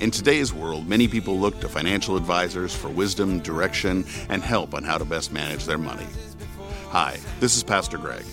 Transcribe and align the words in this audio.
In 0.00 0.12
today's 0.12 0.54
world, 0.54 0.86
many 0.86 1.08
people 1.08 1.40
look 1.40 1.58
to 1.60 1.68
financial 1.68 2.16
advisors 2.16 2.72
for 2.72 2.88
wisdom, 2.88 3.40
direction, 3.40 4.04
and 4.28 4.44
help 4.44 4.72
on 4.72 4.84
how 4.84 4.96
to 4.96 5.04
best 5.04 5.32
manage 5.32 5.64
their 5.64 5.76
money. 5.76 6.06
Hi, 6.90 7.18
this 7.40 7.56
is 7.56 7.64
Pastor 7.64 7.98
Greg. 7.98 8.24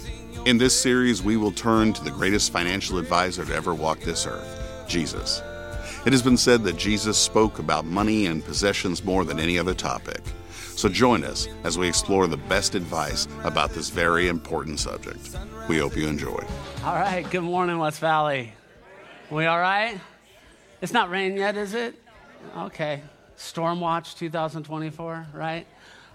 In 0.45 0.59
this 0.59 0.79
series, 0.79 1.23
we 1.23 1.37
will 1.37 1.51
turn 1.51 1.91
to 1.93 2.03
the 2.03 2.11
greatest 2.11 2.51
financial 2.51 2.99
advisor 2.99 3.43
to 3.45 3.55
ever 3.55 3.73
walk 3.73 3.99
this 4.01 4.27
earth, 4.27 4.85
Jesus. 4.87 5.41
It 6.05 6.13
has 6.13 6.21
been 6.21 6.37
said 6.37 6.61
that 6.65 6.77
Jesus 6.77 7.17
spoke 7.17 7.57
about 7.57 7.83
money 7.83 8.27
and 8.27 8.45
possessions 8.45 9.03
more 9.03 9.25
than 9.25 9.39
any 9.39 9.57
other 9.57 9.73
topic. 9.73 10.21
So 10.75 10.87
join 10.87 11.23
us 11.23 11.47
as 11.63 11.79
we 11.79 11.87
explore 11.87 12.27
the 12.27 12.37
best 12.37 12.75
advice 12.75 13.27
about 13.43 13.71
this 13.71 13.89
very 13.89 14.27
important 14.27 14.79
subject. 14.79 15.35
We 15.67 15.79
hope 15.79 15.97
you 15.97 16.07
enjoy. 16.07 16.45
All 16.83 16.93
right, 16.93 17.27
good 17.31 17.41
morning, 17.41 17.79
West 17.79 18.01
Valley. 18.01 18.53
We 19.31 19.47
all 19.47 19.59
right? 19.59 19.99
It's 20.81 20.91
not 20.91 21.09
rain 21.09 21.37
yet, 21.37 21.55
is 21.55 21.73
it? 21.73 21.95
Okay. 22.57 23.01
Storm 23.37 23.79
Watch 23.79 24.15
2024, 24.15 25.27
right? 25.33 25.65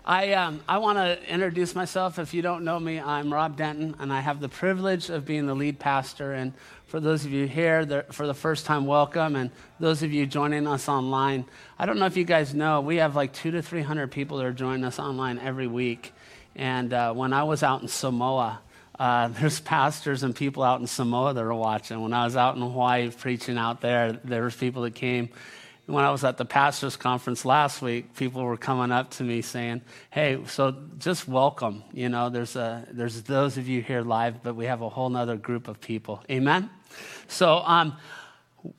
I, 0.04 0.32
um, 0.34 0.60
I 0.68 0.78
want 0.78 0.98
to 0.98 1.32
introduce 1.32 1.74
myself. 1.74 2.18
If 2.18 2.34
you 2.34 2.42
don't 2.42 2.62
know 2.62 2.78
me, 2.78 3.00
I'm 3.00 3.32
Rob 3.32 3.56
Denton, 3.56 3.96
and 3.98 4.12
I 4.12 4.20
have 4.20 4.38
the 4.38 4.50
privilege 4.50 5.08
of 5.08 5.24
being 5.24 5.46
the 5.46 5.54
lead 5.54 5.78
pastor. 5.78 6.34
And 6.34 6.52
for 6.86 7.00
those 7.00 7.24
of 7.24 7.32
you 7.32 7.46
here 7.46 8.04
for 8.12 8.26
the 8.26 8.34
first 8.34 8.66
time, 8.66 8.84
welcome. 8.84 9.34
And 9.34 9.50
those 9.78 10.02
of 10.02 10.12
you 10.12 10.26
joining 10.26 10.66
us 10.66 10.90
online, 10.90 11.46
I 11.78 11.86
don't 11.86 11.98
know 11.98 12.06
if 12.06 12.18
you 12.18 12.24
guys 12.24 12.54
know, 12.54 12.82
we 12.82 12.96
have 12.96 13.16
like 13.16 13.32
two 13.32 13.50
to 13.52 13.62
300 13.62 14.10
people 14.10 14.38
that 14.38 14.46
are 14.46 14.52
joining 14.52 14.84
us 14.84 14.98
online 14.98 15.38
every 15.38 15.68
week. 15.68 16.12
And 16.54 16.92
uh, 16.92 17.14
when 17.14 17.32
I 17.32 17.44
was 17.44 17.62
out 17.62 17.80
in 17.80 17.88
Samoa, 17.88 18.60
uh, 19.00 19.28
there's 19.40 19.58
pastors 19.58 20.22
and 20.22 20.36
people 20.36 20.62
out 20.62 20.80
in 20.80 20.86
Samoa 20.86 21.34
that 21.34 21.42
are 21.42 21.54
watching. 21.54 22.00
When 22.00 22.12
I 22.12 22.24
was 22.24 22.36
out 22.36 22.54
in 22.54 22.62
Hawaii 22.62 23.10
preaching 23.10 23.58
out 23.58 23.80
there, 23.80 24.12
there 24.12 24.44
was 24.44 24.54
people 24.54 24.82
that 24.82 24.94
came. 24.94 25.30
When 25.86 26.04
I 26.04 26.10
was 26.10 26.22
at 26.22 26.36
the 26.36 26.44
pastors' 26.44 26.96
conference 26.96 27.44
last 27.44 27.82
week, 27.82 28.14
people 28.14 28.44
were 28.44 28.56
coming 28.56 28.92
up 28.92 29.10
to 29.12 29.24
me 29.24 29.42
saying, 29.42 29.80
"Hey, 30.10 30.38
so 30.46 30.76
just 30.98 31.26
welcome. 31.26 31.82
You 31.92 32.08
know, 32.08 32.28
there's 32.28 32.54
a, 32.54 32.86
there's 32.92 33.22
those 33.22 33.56
of 33.56 33.66
you 33.66 33.82
here 33.82 34.02
live, 34.02 34.40
but 34.44 34.54
we 34.54 34.66
have 34.66 34.82
a 34.82 34.88
whole 34.88 35.16
other 35.16 35.36
group 35.36 35.66
of 35.66 35.80
people. 35.80 36.22
Amen." 36.30 36.70
So, 37.26 37.58
um, 37.64 37.96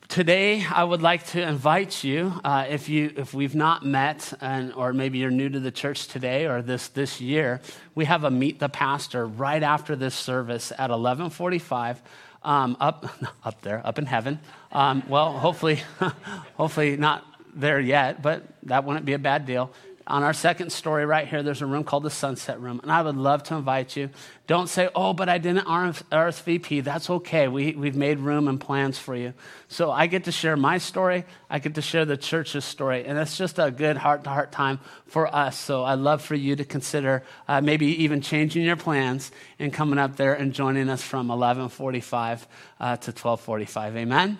Today, 0.06 0.64
I 0.64 0.84
would 0.84 1.02
like 1.02 1.26
to 1.28 1.42
invite 1.42 2.04
you, 2.04 2.32
uh, 2.44 2.66
if, 2.68 2.88
you, 2.88 3.12
if 3.16 3.34
we've 3.34 3.56
not 3.56 3.84
met, 3.84 4.32
and, 4.40 4.72
or 4.74 4.92
maybe 4.92 5.18
you're 5.18 5.30
new 5.30 5.48
to 5.48 5.58
the 5.58 5.72
church 5.72 6.06
today 6.06 6.46
or 6.46 6.62
this, 6.62 6.86
this 6.88 7.20
year, 7.20 7.60
we 7.96 8.04
have 8.04 8.22
a 8.22 8.30
Meet 8.30 8.60
the 8.60 8.68
Pastor 8.68 9.26
right 9.26 9.62
after 9.62 9.96
this 9.96 10.14
service 10.14 10.70
at 10.70 10.90
1145 10.90 12.00
um, 12.44 12.76
up, 12.78 13.08
up 13.44 13.60
there, 13.62 13.84
up 13.84 13.98
in 13.98 14.06
heaven. 14.06 14.38
Um, 14.70 15.02
well, 15.08 15.32
hopefully, 15.32 15.82
hopefully 16.54 16.96
not 16.96 17.24
there 17.52 17.80
yet, 17.80 18.22
but 18.22 18.44
that 18.64 18.84
wouldn't 18.84 19.04
be 19.04 19.14
a 19.14 19.18
bad 19.18 19.46
deal 19.46 19.72
on 20.06 20.22
our 20.22 20.32
second 20.32 20.70
story 20.70 21.06
right 21.06 21.26
here, 21.26 21.42
there's 21.42 21.62
a 21.62 21.66
room 21.66 21.84
called 21.84 22.02
the 22.02 22.10
Sunset 22.10 22.60
Room. 22.60 22.80
And 22.82 22.90
I 22.90 23.02
would 23.02 23.16
love 23.16 23.42
to 23.44 23.54
invite 23.54 23.96
you. 23.96 24.10
Don't 24.46 24.68
say, 24.68 24.88
oh, 24.94 25.12
but 25.12 25.28
I 25.28 25.38
didn't 25.38 25.66
RSVP. 25.66 26.82
That's 26.82 27.08
okay. 27.08 27.48
We, 27.48 27.72
we've 27.72 27.96
made 27.96 28.18
room 28.18 28.48
and 28.48 28.60
plans 28.60 28.98
for 28.98 29.14
you. 29.14 29.34
So 29.68 29.90
I 29.90 30.06
get 30.06 30.24
to 30.24 30.32
share 30.32 30.56
my 30.56 30.78
story. 30.78 31.24
I 31.48 31.58
get 31.58 31.74
to 31.76 31.82
share 31.82 32.04
the 32.04 32.16
church's 32.16 32.64
story. 32.64 33.04
And 33.04 33.18
it's 33.18 33.36
just 33.36 33.58
a 33.58 33.70
good 33.70 33.96
heart 33.96 34.24
to 34.24 34.30
heart 34.30 34.52
time 34.52 34.80
for 35.06 35.32
us. 35.34 35.58
So 35.58 35.84
I'd 35.84 35.98
love 35.98 36.22
for 36.22 36.34
you 36.34 36.56
to 36.56 36.64
consider 36.64 37.22
uh, 37.48 37.60
maybe 37.60 38.02
even 38.02 38.20
changing 38.20 38.64
your 38.64 38.76
plans 38.76 39.30
and 39.58 39.72
coming 39.72 39.98
up 39.98 40.16
there 40.16 40.34
and 40.34 40.52
joining 40.52 40.88
us 40.88 41.02
from 41.02 41.28
1145 41.28 42.46
uh, 42.80 42.96
to 42.96 43.10
1245. 43.10 43.96
Amen? 43.96 44.38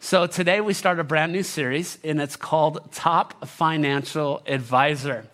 So 0.00 0.28
today 0.28 0.60
we 0.60 0.74
start 0.74 1.00
a 1.00 1.04
brand 1.04 1.32
new 1.32 1.42
series, 1.42 1.98
and 2.04 2.20
it's 2.20 2.36
called 2.36 2.92
Top 2.92 3.48
Financial 3.48 4.40
Advisor. 4.46 5.26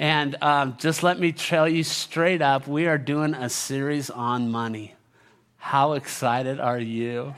And 0.00 0.36
um, 0.42 0.76
just 0.80 1.04
let 1.04 1.20
me 1.20 1.30
tell 1.30 1.68
you 1.68 1.84
straight 1.84 2.42
up, 2.42 2.66
we 2.66 2.88
are 2.88 2.98
doing 2.98 3.34
a 3.34 3.48
series 3.48 4.10
on 4.10 4.50
money. 4.50 4.94
How 5.58 5.92
excited 5.92 6.58
are 6.58 6.78
you? 6.78 7.36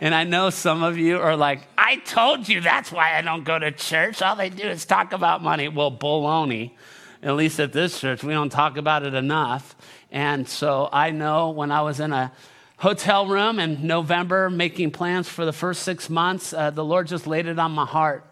And 0.00 0.12
I 0.12 0.24
know 0.24 0.50
some 0.50 0.82
of 0.82 0.98
you 0.98 1.20
are 1.20 1.36
like, 1.36 1.62
I 1.78 1.96
told 1.96 2.48
you 2.48 2.60
that's 2.60 2.90
why 2.90 3.16
I 3.16 3.22
don't 3.22 3.44
go 3.44 3.56
to 3.56 3.70
church. 3.70 4.20
All 4.20 4.34
they 4.34 4.50
do 4.50 4.64
is 4.64 4.84
talk 4.84 5.12
about 5.12 5.40
money. 5.40 5.68
Well, 5.68 5.92
baloney. 5.92 6.72
At 7.22 7.36
least 7.36 7.60
at 7.60 7.72
this 7.72 8.00
church, 8.00 8.24
we 8.24 8.32
don't 8.32 8.50
talk 8.50 8.76
about 8.76 9.04
it 9.04 9.14
enough. 9.14 9.76
And 10.10 10.48
so 10.48 10.88
I 10.92 11.10
know 11.10 11.50
when 11.50 11.70
I 11.70 11.82
was 11.82 12.00
in 12.00 12.12
a 12.12 12.32
hotel 12.78 13.26
room 13.26 13.58
in 13.58 13.86
November, 13.86 14.48
making 14.48 14.92
plans 14.92 15.28
for 15.28 15.44
the 15.44 15.52
first 15.52 15.82
six 15.82 16.08
months. 16.08 16.52
Uh, 16.52 16.70
the 16.70 16.84
Lord 16.84 17.06
just 17.06 17.26
laid 17.26 17.46
it 17.46 17.58
on 17.58 17.72
my 17.72 17.84
heart 17.84 18.24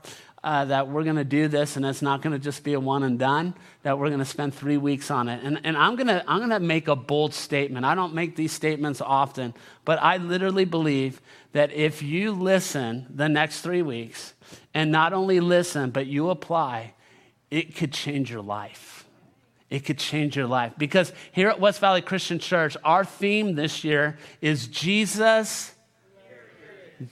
uh, 0.42 0.64
that 0.66 0.88
we're 0.88 1.02
going 1.02 1.16
to 1.16 1.24
do 1.24 1.48
this, 1.48 1.76
and 1.76 1.84
it's 1.84 2.02
not 2.02 2.22
going 2.22 2.32
to 2.32 2.38
just 2.38 2.62
be 2.62 2.74
a 2.74 2.80
one 2.80 3.02
and 3.02 3.18
done. 3.18 3.54
That 3.82 3.98
we're 3.98 4.06
going 4.06 4.20
to 4.20 4.24
spend 4.24 4.54
three 4.54 4.76
weeks 4.76 5.10
on 5.10 5.28
it, 5.28 5.42
and, 5.42 5.60
and 5.64 5.76
I'm 5.76 5.96
going 5.96 6.06
to 6.06 6.24
I'm 6.28 6.38
going 6.38 6.50
to 6.50 6.60
make 6.60 6.86
a 6.86 6.96
bold 6.96 7.34
statement. 7.34 7.84
I 7.84 7.96
don't 7.96 8.14
make 8.14 8.36
these 8.36 8.52
statements 8.52 9.00
often, 9.00 9.52
but 9.84 10.00
I 10.00 10.18
literally 10.18 10.64
believe 10.64 11.20
that 11.52 11.72
if 11.72 12.02
you 12.02 12.30
listen 12.30 13.06
the 13.10 13.28
next 13.28 13.62
three 13.62 13.82
weeks, 13.82 14.34
and 14.72 14.92
not 14.92 15.12
only 15.12 15.40
listen 15.40 15.90
but 15.90 16.06
you 16.06 16.30
apply, 16.30 16.94
it 17.50 17.74
could 17.74 17.92
change 17.92 18.30
your 18.30 18.42
life. 18.42 18.95
It 19.68 19.80
could 19.84 19.98
change 19.98 20.36
your 20.36 20.46
life. 20.46 20.72
Because 20.78 21.12
here 21.32 21.48
at 21.48 21.60
West 21.60 21.80
Valley 21.80 22.00
Christian 22.00 22.38
Church, 22.38 22.76
our 22.84 23.04
theme 23.04 23.54
this 23.54 23.82
year 23.82 24.16
is 24.40 24.68
Jesus, 24.68 25.74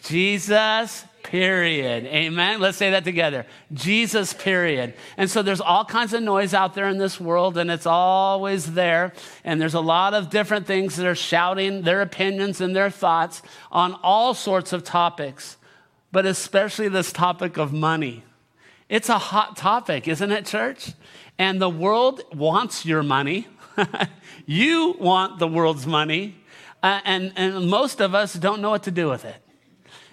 Jesus, 0.03 1.05
period. 1.25 2.05
Amen. 2.07 2.61
Let's 2.61 2.79
say 2.79 2.93
that 2.93 3.05
together. 3.05 3.45
Jesus, 3.73 4.33
period. 4.33 4.95
And 5.17 5.29
so 5.29 5.43
there's 5.43 5.61
all 5.61 5.85
kinds 5.85 6.13
of 6.13 6.23
noise 6.23 6.55
out 6.55 6.75
there 6.75 6.89
in 6.89 6.99
this 6.99 7.21
world, 7.21 7.59
and 7.59 7.71
it's 7.71 7.87
always 7.87 8.75
there. 8.75 9.13
And 9.43 9.61
there's 9.61 9.75
a 9.75 9.81
lot 9.81 10.15
of 10.15 10.31
different 10.31 10.67
things 10.67 10.97
that 10.97 11.07
are 11.07 11.15
shouting 11.15 11.83
their 11.83 12.01
opinions 12.03 12.61
and 12.61 12.75
their 12.75 12.91
thoughts 12.91 13.43
on 13.73 13.95
all 14.03 14.33
sorts 14.33 14.73
of 14.73 14.85
topics, 14.85 15.57
but 16.13 16.25
especially 16.25 16.89
this 16.89 17.13
topic 17.13 17.57
of 17.57 17.73
money. 17.73 18.23
It's 18.89 19.09
a 19.09 19.19
hot 19.19 19.57
topic, 19.57 20.07
isn't 20.07 20.31
it, 20.31 20.47
church? 20.47 20.93
And 21.39 21.61
the 21.61 21.69
world 21.69 22.23
wants 22.33 22.87
your 22.87 23.03
money. 23.03 23.49
you 24.47 24.97
want 24.99 25.39
the 25.39 25.49
world's 25.49 25.87
money. 25.87 26.37
Uh, 26.83 27.01
and, 27.05 27.33
and 27.37 27.69
most 27.69 28.01
of 28.01 28.15
us 28.15 28.35
don't 28.35 28.61
know 28.61 28.71
what 28.71 28.83
to 28.85 28.91
do 28.91 29.09
with 29.09 29.25
it. 29.25 29.37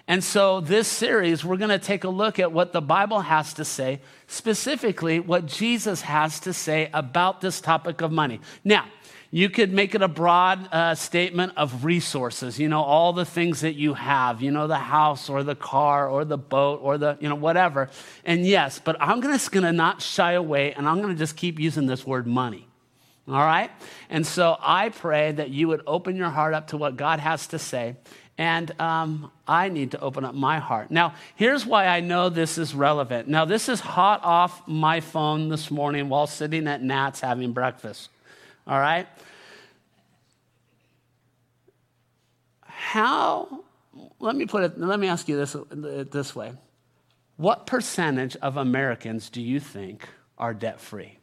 And 0.07 0.23
so, 0.23 0.59
this 0.59 0.87
series, 0.87 1.45
we're 1.45 1.57
going 1.57 1.69
to 1.69 1.79
take 1.79 2.03
a 2.03 2.09
look 2.09 2.39
at 2.39 2.51
what 2.51 2.73
the 2.73 2.81
Bible 2.81 3.21
has 3.21 3.53
to 3.53 3.63
say, 3.63 4.01
specifically 4.27 5.19
what 5.19 5.45
Jesus 5.45 6.01
has 6.01 6.39
to 6.41 6.53
say 6.53 6.89
about 6.93 7.39
this 7.39 7.61
topic 7.61 8.01
of 8.01 8.11
money. 8.11 8.41
Now, 8.65 8.87
you 9.33 9.49
could 9.49 9.71
make 9.71 9.95
it 9.95 10.01
a 10.01 10.09
broad 10.09 10.67
uh, 10.73 10.93
statement 10.93 11.53
of 11.55 11.85
resources, 11.85 12.59
you 12.59 12.67
know, 12.67 12.81
all 12.81 13.13
the 13.13 13.23
things 13.23 13.61
that 13.61 13.75
you 13.75 13.93
have, 13.93 14.41
you 14.41 14.51
know, 14.51 14.67
the 14.67 14.77
house 14.77 15.29
or 15.29 15.41
the 15.41 15.55
car 15.55 16.09
or 16.09 16.25
the 16.25 16.37
boat 16.37 16.81
or 16.83 16.97
the, 16.97 17.17
you 17.21 17.29
know, 17.29 17.35
whatever. 17.35 17.89
And 18.25 18.45
yes, 18.45 18.79
but 18.83 18.97
I'm 18.99 19.21
gonna, 19.21 19.39
gonna 19.49 19.71
not 19.71 20.01
shy 20.01 20.33
away 20.33 20.73
and 20.73 20.87
I'm 20.87 21.01
gonna 21.01 21.15
just 21.15 21.37
keep 21.37 21.59
using 21.59 21.85
this 21.85 22.05
word 22.05 22.27
money. 22.27 22.67
All 23.27 23.35
right? 23.35 23.71
And 24.09 24.27
so 24.27 24.57
I 24.59 24.89
pray 24.89 25.31
that 25.31 25.49
you 25.49 25.69
would 25.69 25.83
open 25.87 26.17
your 26.17 26.29
heart 26.29 26.53
up 26.53 26.67
to 26.67 26.77
what 26.77 26.97
God 26.97 27.21
has 27.21 27.47
to 27.47 27.59
say. 27.59 27.95
And 28.37 28.71
um, 28.81 29.31
I 29.47 29.69
need 29.69 29.91
to 29.91 29.99
open 30.01 30.25
up 30.25 30.33
my 30.33 30.59
heart. 30.59 30.91
Now, 30.91 31.13
here's 31.35 31.65
why 31.65 31.85
I 31.85 31.99
know 31.99 32.29
this 32.29 32.57
is 32.57 32.73
relevant. 32.73 33.27
Now, 33.27 33.45
this 33.45 33.69
is 33.69 33.79
hot 33.79 34.22
off 34.23 34.67
my 34.67 34.99
phone 34.99 35.47
this 35.49 35.69
morning 35.69 36.09
while 36.09 36.27
sitting 36.27 36.67
at 36.67 36.81
Nat's 36.81 37.22
having 37.22 37.53
breakfast. 37.53 38.09
All 38.67 38.79
right? 38.79 39.08
How, 42.61 43.63
let 44.19 44.35
me 44.35 44.46
put 44.46 44.63
it, 44.63 44.79
let 44.79 44.99
me 44.99 45.08
ask 45.08 45.28
you 45.28 45.37
this, 45.37 45.55
uh, 45.55 46.05
this 46.09 46.35
way. 46.35 46.53
What 47.37 47.66
percentage 47.66 48.35
of 48.37 48.58
Americans 48.58 49.29
do 49.29 49.41
you 49.41 49.59
think 49.59 50.08
are 50.37 50.53
debt 50.53 50.79
free? 50.79 51.17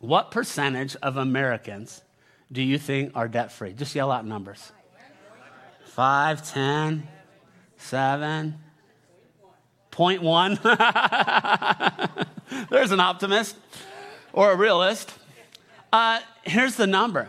What 0.00 0.30
percentage 0.30 0.96
of 0.96 1.16
Americans 1.16 2.02
do 2.50 2.62
you 2.62 2.78
think 2.78 3.12
are 3.14 3.28
debt 3.28 3.52
free? 3.52 3.72
Just 3.72 3.94
yell 3.94 4.10
out 4.10 4.26
numbers. 4.26 4.72
Five, 5.84 6.48
ten, 6.48 7.06
seven, 7.76 8.58
point 9.90 10.22
one. 10.22 10.58
There's 12.70 12.90
an 12.90 13.00
optimist 13.00 13.56
or 14.32 14.50
a 14.50 14.56
realist. 14.56 15.12
Uh, 15.92 16.20
here's 16.42 16.76
the 16.76 16.86
number. 16.86 17.28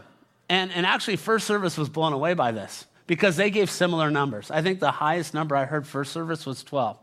And, 0.49 0.71
and 0.71 0.85
actually, 0.85 1.17
First 1.17 1.47
Service 1.47 1.77
was 1.77 1.89
blown 1.89 2.13
away 2.13 2.33
by 2.33 2.51
this 2.51 2.85
because 3.07 3.35
they 3.35 3.49
gave 3.49 3.69
similar 3.69 4.09
numbers. 4.09 4.49
I 4.51 4.61
think 4.61 4.79
the 4.79 4.91
highest 4.91 5.33
number 5.33 5.55
I 5.55 5.65
heard 5.65 5.85
First 5.85 6.11
Service 6.11 6.45
was 6.45 6.63
12. 6.63 6.97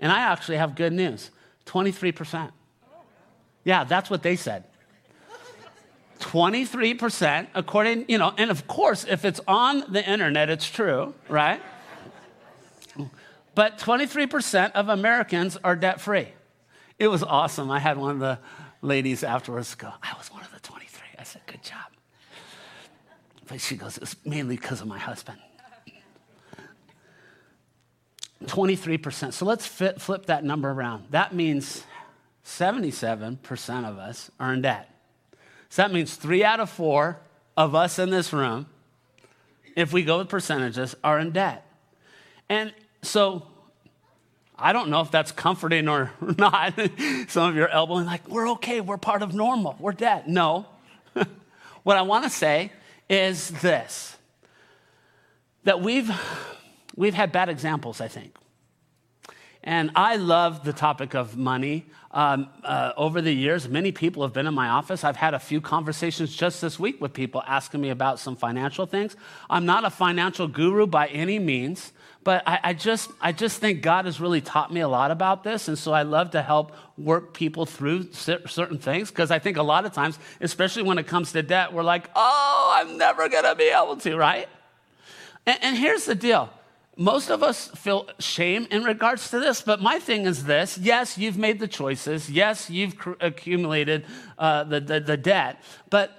And 0.00 0.12
I 0.12 0.20
actually 0.20 0.58
have 0.58 0.74
good 0.74 0.92
news 0.92 1.30
23%. 1.66 2.50
Yeah, 3.64 3.84
that's 3.84 4.10
what 4.10 4.22
they 4.22 4.36
said. 4.36 4.64
23%, 6.20 7.48
according, 7.54 8.06
you 8.08 8.18
know, 8.18 8.32
and 8.38 8.50
of 8.50 8.66
course, 8.66 9.04
if 9.08 9.24
it's 9.24 9.40
on 9.46 9.84
the 9.92 10.08
internet, 10.08 10.48
it's 10.48 10.68
true, 10.68 11.14
right? 11.28 11.60
but 13.54 13.78
23% 13.78 14.72
of 14.72 14.88
Americans 14.88 15.58
are 15.62 15.76
debt 15.76 16.00
free. 16.00 16.28
It 16.98 17.08
was 17.08 17.22
awesome. 17.22 17.70
I 17.70 17.78
had 17.78 17.98
one 17.98 18.12
of 18.12 18.18
the 18.20 18.38
ladies 18.80 19.24
afterwards 19.24 19.74
go, 19.74 19.92
I 20.02 20.14
was 20.16 20.32
one 20.32 20.42
of 20.42 20.45
the 20.45 20.45
23. 20.45 20.45
I 20.45 20.45
said, 21.26 21.42
Good 21.46 21.62
job. 21.62 21.92
But 23.46 23.60
she 23.60 23.76
goes, 23.76 23.98
It's 23.98 24.16
mainly 24.24 24.56
because 24.56 24.80
of 24.80 24.86
my 24.86 24.98
husband. 24.98 25.38
23%. 28.44 29.32
So 29.32 29.44
let's 29.44 29.66
fit, 29.66 30.00
flip 30.00 30.26
that 30.26 30.44
number 30.44 30.70
around. 30.70 31.06
That 31.10 31.34
means 31.34 31.84
77% 32.44 33.88
of 33.88 33.98
us 33.98 34.30
are 34.38 34.52
in 34.52 34.62
debt. 34.62 34.90
So 35.68 35.82
that 35.82 35.92
means 35.92 36.14
three 36.14 36.44
out 36.44 36.60
of 36.60 36.70
four 36.70 37.18
of 37.56 37.74
us 37.74 37.98
in 37.98 38.10
this 38.10 38.32
room, 38.32 38.66
if 39.74 39.92
we 39.92 40.02
go 40.02 40.18
with 40.18 40.28
percentages, 40.28 40.94
are 41.02 41.18
in 41.18 41.32
debt. 41.32 41.66
And 42.48 42.72
so 43.02 43.46
I 44.58 44.72
don't 44.72 44.90
know 44.90 45.00
if 45.00 45.10
that's 45.10 45.32
comforting 45.32 45.88
or 45.88 46.12
not. 46.38 46.74
Some 47.28 47.50
of 47.50 47.56
you 47.56 47.62
are 47.62 47.68
elbowing, 47.68 48.06
like, 48.06 48.28
we're 48.28 48.50
okay, 48.52 48.80
we're 48.80 48.96
part 48.96 49.22
of 49.22 49.34
normal, 49.34 49.76
we're 49.78 49.92
debt. 49.92 50.28
No. 50.28 50.66
what 51.82 51.96
I 51.96 52.02
want 52.02 52.24
to 52.24 52.30
say 52.30 52.72
is 53.08 53.50
this 53.50 54.16
that 55.64 55.80
we've, 55.80 56.10
we've 56.94 57.14
had 57.14 57.32
bad 57.32 57.48
examples, 57.48 58.00
I 58.00 58.06
think. 58.06 58.36
And 59.64 59.90
I 59.96 60.14
love 60.14 60.64
the 60.64 60.72
topic 60.72 61.14
of 61.14 61.36
money. 61.36 61.86
Um, 62.12 62.48
uh, 62.62 62.92
over 62.96 63.20
the 63.20 63.32
years, 63.32 63.68
many 63.68 63.90
people 63.90 64.22
have 64.22 64.32
been 64.32 64.46
in 64.46 64.54
my 64.54 64.68
office. 64.68 65.02
I've 65.02 65.16
had 65.16 65.34
a 65.34 65.40
few 65.40 65.60
conversations 65.60 66.34
just 66.34 66.60
this 66.60 66.78
week 66.78 67.00
with 67.00 67.12
people 67.12 67.42
asking 67.48 67.80
me 67.80 67.90
about 67.90 68.20
some 68.20 68.36
financial 68.36 68.86
things. 68.86 69.16
I'm 69.50 69.66
not 69.66 69.84
a 69.84 69.90
financial 69.90 70.46
guru 70.46 70.86
by 70.86 71.08
any 71.08 71.40
means, 71.40 71.92
but 72.26 72.42
I, 72.44 72.58
I, 72.64 72.72
just, 72.74 73.12
I 73.20 73.30
just 73.30 73.60
think 73.60 73.82
God 73.82 74.04
has 74.04 74.20
really 74.20 74.40
taught 74.40 74.72
me 74.72 74.80
a 74.80 74.88
lot 74.88 75.12
about 75.12 75.44
this. 75.44 75.68
And 75.68 75.78
so 75.78 75.92
I 75.92 76.02
love 76.02 76.32
to 76.32 76.42
help 76.42 76.72
work 76.98 77.32
people 77.32 77.66
through 77.66 78.10
certain 78.14 78.78
things 78.78 79.10
because 79.10 79.30
I 79.30 79.38
think 79.38 79.58
a 79.58 79.62
lot 79.62 79.84
of 79.84 79.92
times, 79.92 80.18
especially 80.40 80.82
when 80.82 80.98
it 80.98 81.06
comes 81.06 81.30
to 81.30 81.42
debt, 81.44 81.72
we're 81.72 81.84
like, 81.84 82.10
oh, 82.16 82.74
I'm 82.76 82.98
never 82.98 83.28
going 83.28 83.44
to 83.44 83.54
be 83.54 83.68
able 83.68 83.96
to, 83.98 84.16
right? 84.16 84.48
And, 85.46 85.56
and 85.62 85.76
here's 85.76 86.06
the 86.06 86.16
deal 86.16 86.50
most 86.96 87.30
of 87.30 87.44
us 87.44 87.68
feel 87.76 88.08
shame 88.18 88.66
in 88.72 88.82
regards 88.82 89.30
to 89.30 89.38
this, 89.38 89.62
but 89.62 89.80
my 89.80 90.00
thing 90.00 90.26
is 90.26 90.46
this 90.46 90.76
yes, 90.78 91.16
you've 91.16 91.38
made 91.38 91.60
the 91.60 91.68
choices. 91.68 92.28
Yes, 92.28 92.68
you've 92.68 92.98
cr- 92.98 93.12
accumulated 93.20 94.04
uh, 94.36 94.64
the, 94.64 94.80
the, 94.80 94.98
the 94.98 95.16
debt. 95.16 95.62
But 95.90 96.10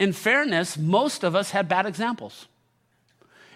in 0.00 0.14
fairness, 0.14 0.76
most 0.76 1.22
of 1.22 1.36
us 1.36 1.52
had 1.52 1.68
bad 1.68 1.86
examples. 1.86 2.48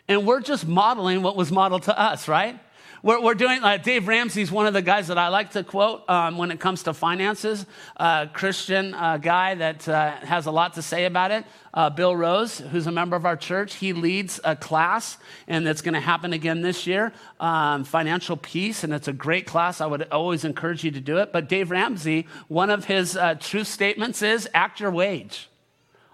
And 0.09 0.27
we're 0.27 0.41
just 0.41 0.67
modeling 0.67 1.23
what 1.23 1.37
was 1.37 1.53
modeled 1.53 1.83
to 1.85 1.99
us, 1.99 2.29
right? 2.29 2.59
We're, 3.01 3.23
we're 3.23 3.35
doing, 3.35 3.63
uh, 3.63 3.77
Dave 3.77 4.09
Ramsey's 4.09 4.51
one 4.51 4.67
of 4.67 4.75
the 4.75 4.83
guys 4.83 5.07
that 5.07 5.19
I 5.19 5.29
like 5.29 5.51
to 5.51 5.63
quote 5.63 6.09
um, 6.11 6.37
when 6.37 6.51
it 6.51 6.59
comes 6.59 6.83
to 6.85 6.95
finances, 6.95 7.65
uh, 7.97 8.27
Christian 8.27 8.93
uh, 8.95 9.19
guy 9.19 9.55
that 9.55 9.89
uh, 9.89 10.17
has 10.17 10.47
a 10.47 10.51
lot 10.51 10.75
to 10.75 10.83
say 10.83 11.05
about 11.05 11.31
it. 11.31 11.45
Uh, 11.73 11.91
Bill 11.91 12.17
Rose, 12.17 12.59
who's 12.59 12.89
a 12.89 12.93
member 12.93 13.15
of 13.15 13.25
our 13.25 13.37
church, 13.37 13.75
he 13.75 13.93
leads 13.93 14.41
a 14.43 14.57
class, 14.57 15.17
and 15.47 15.69
it's 15.69 15.81
going 15.81 15.95
to 15.95 16.01
happen 16.01 16.33
again 16.33 16.63
this 16.63 16.89
year, 16.89 17.13
um, 17.39 17.85
Financial 17.85 18.37
Peace, 18.37 18.83
and 18.83 18.93
it's 18.93 19.07
a 19.07 19.13
great 19.13 19.47
class. 19.47 19.81
I 19.81 19.87
would 19.87 20.09
always 20.11 20.45
encourage 20.45 20.83
you 20.83 20.91
to 20.91 21.01
do 21.01 21.19
it. 21.19 21.33
But 21.33 21.49
Dave 21.49 21.71
Ramsey, 21.71 22.27
one 22.49 22.71
of 22.71 22.87
his 22.87 23.17
uh, 23.17 23.35
truth 23.35 23.69
statements 23.69 24.23
is 24.23 24.49
act 24.55 24.81
your 24.81 24.91
wage. 24.91 25.49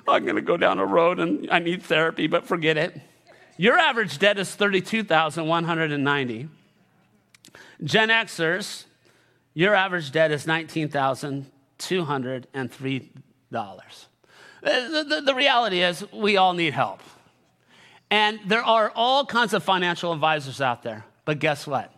I'm 0.08 0.24
going 0.24 0.36
to 0.36 0.42
go 0.42 0.58
down 0.58 0.80
a 0.80 0.86
road 0.86 1.20
and 1.20 1.50
I 1.50 1.60
need 1.60 1.84
therapy, 1.84 2.28
but 2.28 2.46
forget 2.46 2.76
it. 2.76 3.00
Your 3.56 3.78
average 3.78 4.20
debt 4.20 4.38
is 4.38 4.54
32,190. 4.54 6.50
Gen 7.84 8.10
Xers, 8.10 8.86
your 9.54 9.76
average 9.76 10.12
debt 10.12 10.32
is 10.32 10.46
$19,203. 10.46 13.08
Uh, 13.54 13.78
the, 14.90 15.04
the, 15.04 15.22
the 15.22 15.36
reality 15.36 15.82
is, 15.82 16.04
we 16.12 16.36
all 16.36 16.54
need 16.54 16.74
help. 16.74 17.00
And 18.10 18.40
there 18.46 18.64
are 18.64 18.92
all 18.96 19.26
kinds 19.26 19.54
of 19.54 19.64
financial 19.64 20.12
advisors 20.12 20.60
out 20.60 20.84
there. 20.84 21.06
But 21.24 21.40
guess 21.40 21.66
what? 21.66 21.94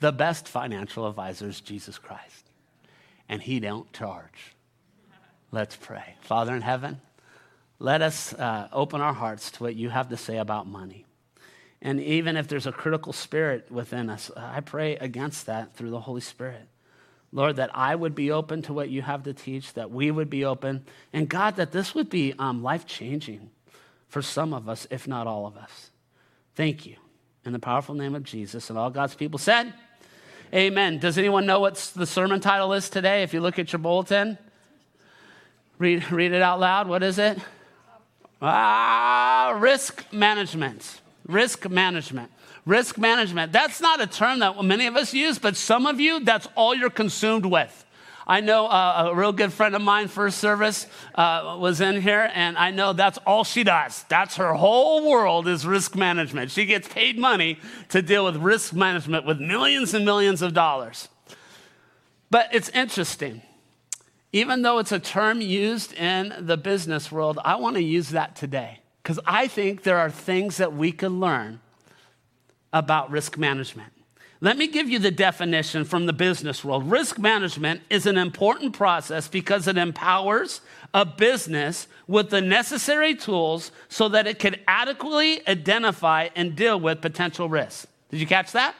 The 0.00 0.12
best 0.12 0.46
financial 0.46 1.06
advisor 1.08 1.48
is 1.48 1.60
Jesus 1.60 1.98
Christ, 1.98 2.50
and 3.28 3.42
he 3.42 3.58
don't 3.58 3.92
charge. 3.92 4.54
Let's 5.50 5.76
pray. 5.76 6.14
Father 6.20 6.54
in 6.54 6.62
heaven, 6.62 7.00
let 7.78 8.02
us 8.02 8.32
uh, 8.34 8.68
open 8.72 9.00
our 9.00 9.12
hearts 9.12 9.50
to 9.52 9.62
what 9.62 9.74
you 9.74 9.88
have 9.88 10.08
to 10.10 10.16
say 10.16 10.38
about 10.38 10.66
money. 10.66 11.04
And 11.80 12.00
even 12.00 12.36
if 12.36 12.48
there's 12.48 12.66
a 12.66 12.72
critical 12.72 13.12
spirit 13.12 13.70
within 13.70 14.10
us, 14.10 14.30
I 14.36 14.60
pray 14.60 14.96
against 14.96 15.46
that 15.46 15.74
through 15.74 15.90
the 15.90 16.00
Holy 16.00 16.20
Spirit. 16.20 16.68
Lord, 17.32 17.56
that 17.56 17.70
I 17.74 17.94
would 17.94 18.14
be 18.14 18.30
open 18.30 18.62
to 18.62 18.72
what 18.72 18.88
you 18.88 19.02
have 19.02 19.24
to 19.24 19.34
teach, 19.34 19.74
that 19.74 19.90
we 19.90 20.10
would 20.10 20.30
be 20.30 20.44
open, 20.44 20.84
and 21.12 21.28
God, 21.28 21.56
that 21.56 21.72
this 21.72 21.94
would 21.94 22.08
be 22.08 22.34
um, 22.38 22.62
life 22.62 22.86
changing 22.86 23.50
for 24.08 24.22
some 24.22 24.54
of 24.54 24.68
us, 24.68 24.86
if 24.90 25.06
not 25.06 25.26
all 25.26 25.46
of 25.46 25.56
us. 25.56 25.90
Thank 26.54 26.86
you. 26.86 26.96
In 27.44 27.52
the 27.52 27.58
powerful 27.58 27.94
name 27.94 28.14
of 28.14 28.24
Jesus, 28.24 28.70
and 28.70 28.78
all 28.78 28.90
God's 28.90 29.14
people 29.14 29.38
said, 29.38 29.72
Amen. 30.54 30.98
Does 30.98 31.18
anyone 31.18 31.44
know 31.44 31.60
what 31.60 31.74
the 31.94 32.06
sermon 32.06 32.40
title 32.40 32.72
is 32.72 32.88
today? 32.88 33.22
If 33.22 33.34
you 33.34 33.40
look 33.40 33.58
at 33.58 33.70
your 33.70 33.80
bulletin, 33.80 34.38
read, 35.78 36.10
read 36.10 36.32
it 36.32 36.40
out 36.40 36.58
loud. 36.58 36.88
What 36.88 37.02
is 37.02 37.18
it? 37.18 37.38
Ah, 38.40 39.54
risk 39.58 40.10
management. 40.10 41.00
Risk 41.26 41.68
management. 41.68 42.30
Risk 42.64 42.96
management. 42.96 43.52
That's 43.52 43.80
not 43.80 44.00
a 44.00 44.06
term 44.06 44.38
that 44.38 44.62
many 44.64 44.86
of 44.86 44.96
us 44.96 45.12
use, 45.12 45.38
but 45.38 45.54
some 45.54 45.86
of 45.86 46.00
you, 46.00 46.20
that's 46.20 46.48
all 46.54 46.74
you're 46.74 46.88
consumed 46.88 47.44
with. 47.44 47.84
I 48.28 48.40
know 48.40 48.66
uh, 48.66 49.08
a 49.10 49.14
real 49.14 49.32
good 49.32 49.54
friend 49.54 49.74
of 49.74 49.80
mine, 49.80 50.08
first 50.08 50.38
service, 50.38 50.86
uh, 51.14 51.56
was 51.58 51.80
in 51.80 52.02
here, 52.02 52.30
and 52.34 52.58
I 52.58 52.70
know 52.70 52.92
that's 52.92 53.16
all 53.26 53.42
she 53.42 53.64
does. 53.64 54.04
That's 54.10 54.36
her 54.36 54.52
whole 54.52 55.08
world 55.10 55.48
is 55.48 55.66
risk 55.66 55.96
management. 55.96 56.50
She 56.50 56.66
gets 56.66 56.86
paid 56.86 57.18
money 57.18 57.58
to 57.88 58.02
deal 58.02 58.26
with 58.26 58.36
risk 58.36 58.74
management 58.74 59.24
with 59.24 59.40
millions 59.40 59.94
and 59.94 60.04
millions 60.04 60.42
of 60.42 60.52
dollars. 60.52 61.08
But 62.30 62.50
it's 62.52 62.68
interesting. 62.68 63.40
Even 64.30 64.60
though 64.60 64.78
it's 64.78 64.92
a 64.92 64.98
term 64.98 65.40
used 65.40 65.94
in 65.94 66.34
the 66.38 66.58
business 66.58 67.10
world, 67.10 67.38
I 67.46 67.56
want 67.56 67.76
to 67.76 67.82
use 67.82 68.10
that 68.10 68.36
today 68.36 68.80
because 69.02 69.18
I 69.24 69.48
think 69.48 69.84
there 69.84 69.96
are 69.96 70.10
things 70.10 70.58
that 70.58 70.74
we 70.74 70.92
can 70.92 71.18
learn 71.18 71.60
about 72.74 73.10
risk 73.10 73.38
management. 73.38 73.90
Let 74.40 74.56
me 74.56 74.68
give 74.68 74.88
you 74.88 75.00
the 75.00 75.10
definition 75.10 75.84
from 75.84 76.06
the 76.06 76.12
business 76.12 76.64
world. 76.64 76.88
Risk 76.88 77.18
management 77.18 77.80
is 77.90 78.06
an 78.06 78.16
important 78.16 78.72
process 78.72 79.26
because 79.26 79.66
it 79.66 79.76
empowers 79.76 80.60
a 80.94 81.04
business 81.04 81.88
with 82.06 82.30
the 82.30 82.40
necessary 82.40 83.16
tools 83.16 83.72
so 83.88 84.08
that 84.10 84.28
it 84.28 84.38
can 84.38 84.56
adequately 84.68 85.46
identify 85.48 86.28
and 86.36 86.54
deal 86.54 86.78
with 86.78 87.00
potential 87.00 87.48
risks. 87.48 87.88
Did 88.10 88.20
you 88.20 88.26
catch 88.26 88.52
that? 88.52 88.76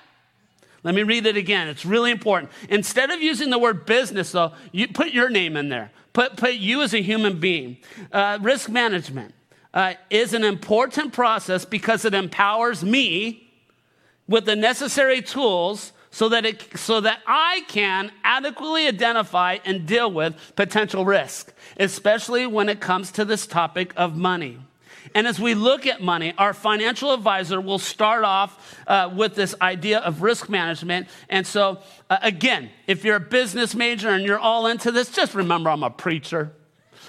Let 0.85 0.95
me 0.95 1.03
read 1.03 1.27
it 1.27 1.37
again. 1.37 1.67
It's 1.67 1.85
really 1.85 2.13
important. 2.13 2.53
Instead 2.69 3.11
of 3.11 3.21
using 3.21 3.51
the 3.51 3.59
word 3.59 3.85
business, 3.85 4.31
though, 4.31 4.53
you 4.71 4.87
put 4.87 5.09
your 5.09 5.29
name 5.29 5.57
in 5.57 5.69
there. 5.69 5.91
Put, 6.13 6.37
put 6.37 6.55
you 6.55 6.83
as 6.83 6.95
a 6.95 7.03
human 7.03 7.41
being. 7.41 7.79
Uh, 8.13 8.39
risk 8.41 8.69
management 8.69 9.35
uh, 9.75 9.95
is 10.09 10.35
an 10.35 10.45
important 10.45 11.13
process 11.13 11.65
because 11.65 12.05
it 12.05 12.15
empowers 12.15 12.85
me 12.85 13.48
with 14.29 14.45
the 14.45 14.57
necessary 14.57 15.23
tools 15.23 15.93
so 16.11 16.29
that, 16.29 16.45
it, 16.45 16.79
so 16.79 17.01
that 17.01 17.21
I 17.27 17.63
can 17.69 18.13
adequately 18.25 18.87
identify 18.87 19.59
and 19.65 19.87
deal 19.87 20.11
with 20.11 20.35
potential 20.57 21.05
risk, 21.05 21.53
especially 21.79 22.47
when 22.47 22.69
it 22.69 22.81
comes 22.81 23.11
to 23.13 23.25
this 23.25 23.47
topic 23.47 23.93
of 23.97 24.17
money. 24.17 24.59
And 25.15 25.27
as 25.27 25.41
we 25.41 25.55
look 25.55 25.87
at 25.87 26.03
money, 26.03 26.35
our 26.37 26.53
financial 26.53 27.13
advisor 27.15 27.61
will 27.61 27.79
start 27.79 28.25
off 28.25 28.77
uh, 28.87 29.11
with 29.15 29.35
this 29.35 29.55
idea 29.61 30.01
of 30.01 30.23
risk 30.23 30.49
management. 30.49 31.09
And 31.29 31.47
so, 31.47 31.79
uh, 32.11 32.19
again, 32.23 32.71
if 32.87 33.05
you're 33.05 33.17
a 33.17 33.21
business 33.21 33.75
major 33.75 34.11
and 34.11 34.25
you're 34.25 34.39
all 34.39 34.67
into 34.67 34.93
this, 34.93 35.11
just 35.11 35.35
remember 35.35 35.71
I'm 35.71 35.83
a 35.83 35.91
preacher. 35.91 36.53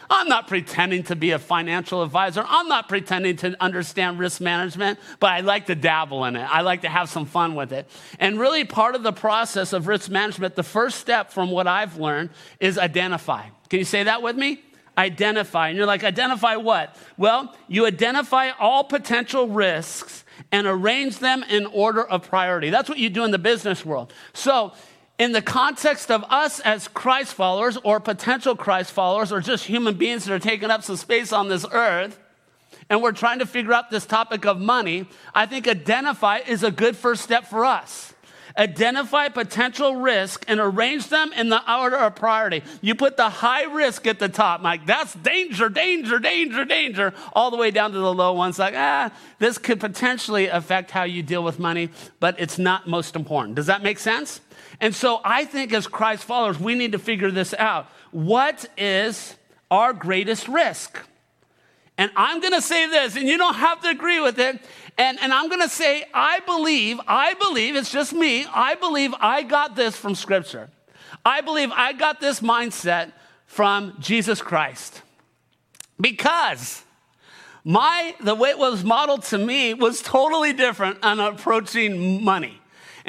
I'm 0.09 0.27
not 0.27 0.47
pretending 0.47 1.03
to 1.03 1.15
be 1.15 1.31
a 1.31 1.39
financial 1.39 2.01
advisor. 2.01 2.43
I'm 2.47 2.67
not 2.67 2.89
pretending 2.89 3.35
to 3.37 3.55
understand 3.61 4.17
risk 4.17 4.41
management, 4.41 4.99
but 5.19 5.31
I 5.31 5.41
like 5.41 5.67
to 5.67 5.75
dabble 5.75 6.25
in 6.25 6.35
it. 6.35 6.47
I 6.49 6.61
like 6.61 6.81
to 6.81 6.89
have 6.89 7.09
some 7.09 7.25
fun 7.25 7.53
with 7.53 7.71
it. 7.71 7.89
And 8.19 8.39
really, 8.39 8.65
part 8.65 8.95
of 8.95 9.03
the 9.03 9.13
process 9.13 9.71
of 9.71 9.87
risk 9.87 10.09
management, 10.09 10.55
the 10.55 10.63
first 10.63 10.99
step 10.99 11.31
from 11.31 11.51
what 11.51 11.67
I've 11.67 11.97
learned 11.97 12.31
is 12.59 12.77
identify. 12.77 13.47
Can 13.69 13.79
you 13.79 13.85
say 13.85 14.03
that 14.03 14.21
with 14.23 14.35
me? 14.35 14.63
Identify. 14.97 15.69
And 15.69 15.77
you're 15.77 15.85
like, 15.85 16.03
identify 16.03 16.55
what? 16.55 16.95
Well, 17.15 17.55
you 17.67 17.85
identify 17.85 18.49
all 18.59 18.83
potential 18.83 19.47
risks 19.47 20.25
and 20.51 20.65
arrange 20.65 21.19
them 21.19 21.43
in 21.49 21.65
order 21.67 22.03
of 22.03 22.27
priority. 22.27 22.69
That's 22.69 22.89
what 22.89 22.97
you 22.97 23.09
do 23.09 23.23
in 23.23 23.31
the 23.31 23.39
business 23.39 23.85
world. 23.85 24.11
So, 24.33 24.73
in 25.19 25.33
the 25.33 25.41
context 25.41 26.09
of 26.09 26.23
us 26.29 26.61
as 26.61 26.87
Christ 26.87 27.33
followers 27.33 27.77
or 27.83 27.99
potential 27.99 28.55
Christ 28.55 28.91
followers 28.93 29.31
or 29.31 29.41
just 29.41 29.65
human 29.65 29.95
beings 29.95 30.25
that 30.25 30.33
are 30.33 30.39
taking 30.39 30.71
up 30.71 30.81
some 30.81 30.95
space 30.95 31.33
on 31.33 31.49
this 31.49 31.65
earth, 31.71 32.17
and 32.89 33.03
we're 33.03 33.11
trying 33.11 33.39
to 33.39 33.45
figure 33.45 33.73
out 33.73 33.91
this 33.91 34.05
topic 34.05 34.45
of 34.45 34.59
money, 34.59 35.05
I 35.35 35.45
think 35.45 35.67
identify 35.67 36.37
is 36.37 36.63
a 36.63 36.71
good 36.71 36.95
first 36.95 37.21
step 37.21 37.45
for 37.45 37.65
us. 37.65 38.13
Identify 38.57 39.29
potential 39.29 39.95
risk 39.95 40.43
and 40.47 40.59
arrange 40.59 41.07
them 41.07 41.31
in 41.33 41.49
the 41.49 41.61
order 41.71 41.97
of 41.97 42.15
priority. 42.15 42.63
You 42.81 42.95
put 42.95 43.15
the 43.15 43.29
high 43.29 43.63
risk 43.63 44.07
at 44.07 44.19
the 44.19 44.27
top, 44.27 44.61
Mike. 44.61 44.85
that's 44.85 45.13
danger, 45.13 45.69
danger, 45.69 46.19
danger, 46.19 46.65
danger, 46.65 47.13
all 47.33 47.51
the 47.51 47.57
way 47.57 47.71
down 47.71 47.91
to 47.91 47.99
the 47.99 48.13
low 48.13 48.33
ones, 48.33 48.57
like, 48.57 48.73
ah, 48.75 49.11
this 49.37 49.57
could 49.57 49.79
potentially 49.79 50.47
affect 50.47 50.91
how 50.91 51.03
you 51.03 51.21
deal 51.21 51.43
with 51.43 51.59
money, 51.59 51.89
but 52.19 52.35
it's 52.39 52.57
not 52.57 52.87
most 52.87 53.15
important. 53.15 53.55
Does 53.55 53.67
that 53.67 53.83
make 53.83 53.99
sense? 53.99 54.41
And 54.81 54.95
so 54.95 55.19
I 55.23 55.45
think 55.45 55.73
as 55.73 55.87
Christ 55.87 56.23
followers, 56.23 56.59
we 56.59 56.75
need 56.75 56.93
to 56.93 56.99
figure 56.99 57.31
this 57.31 57.53
out. 57.55 57.87
What 58.11 58.65
is 58.77 59.35
our 59.69 59.93
greatest 59.93 60.47
risk? 60.47 60.99
And 61.97 62.11
I'm 62.15 62.39
going 62.39 62.53
to 62.53 62.61
say 62.61 62.87
this, 62.87 63.17
and 63.17 63.27
you 63.27 63.37
don't 63.37 63.55
have 63.55 63.81
to 63.81 63.89
agree 63.89 64.21
with 64.21 64.39
it. 64.39 64.61
And, 64.97 65.19
and 65.21 65.33
I'm 65.33 65.49
going 65.49 65.61
to 65.61 65.69
say, 65.69 66.05
I 66.13 66.39
believe, 66.41 66.99
I 67.07 67.33
believe, 67.33 67.75
it's 67.75 67.91
just 67.91 68.13
me, 68.13 68.45
I 68.45 68.75
believe 68.75 69.13
I 69.19 69.43
got 69.43 69.75
this 69.75 69.97
from 69.97 70.15
Scripture. 70.15 70.69
I 71.25 71.41
believe 71.41 71.71
I 71.71 71.93
got 71.93 72.21
this 72.21 72.39
mindset 72.39 73.11
from 73.45 73.95
Jesus 73.99 74.41
Christ. 74.41 75.01
Because 75.99 76.83
my 77.65 78.15
the 78.21 78.35
way 78.35 78.51
it 78.51 78.57
was 78.57 78.83
modeled 78.83 79.23
to 79.23 79.37
me 79.37 79.73
was 79.73 80.01
totally 80.01 80.53
different 80.53 81.03
on 81.03 81.19
approaching 81.19 82.23
money. 82.23 82.58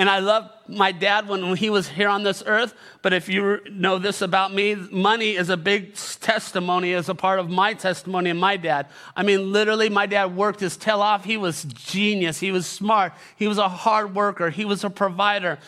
And 0.01 0.09
I 0.09 0.21
love 0.21 0.51
my 0.67 0.93
dad 0.93 1.29
when 1.29 1.55
he 1.57 1.69
was 1.69 1.87
here 1.87 2.09
on 2.09 2.23
this 2.23 2.43
earth. 2.47 2.73
But 3.03 3.13
if 3.13 3.29
you 3.29 3.61
know 3.71 3.99
this 3.99 4.23
about 4.23 4.51
me, 4.51 4.75
money 4.75 5.37
is 5.37 5.51
a 5.51 5.59
big 5.59 5.95
testimony 5.95 6.95
as 6.95 7.11
a 7.11 7.15
part 7.15 7.39
of 7.39 7.51
my 7.51 7.75
testimony 7.75 8.31
and 8.31 8.41
my 8.41 8.57
dad. 8.57 8.87
I 9.15 9.25
mean, 9.25 9.53
literally, 9.53 9.91
my 9.91 10.07
dad 10.07 10.35
worked 10.35 10.61
his 10.61 10.79
tail 10.79 11.03
off. 11.03 11.27
He 11.27 11.37
was 11.37 11.65
genius. 11.65 12.41
He 12.41 12.51
was 12.51 12.67
smart. 12.67 13.13
He 13.37 13.47
was 13.47 13.59
a 13.59 13.69
hard 13.69 14.15
worker. 14.15 14.49
He 14.49 14.65
was 14.65 14.85
a 14.85 14.89
provider. 14.89 15.59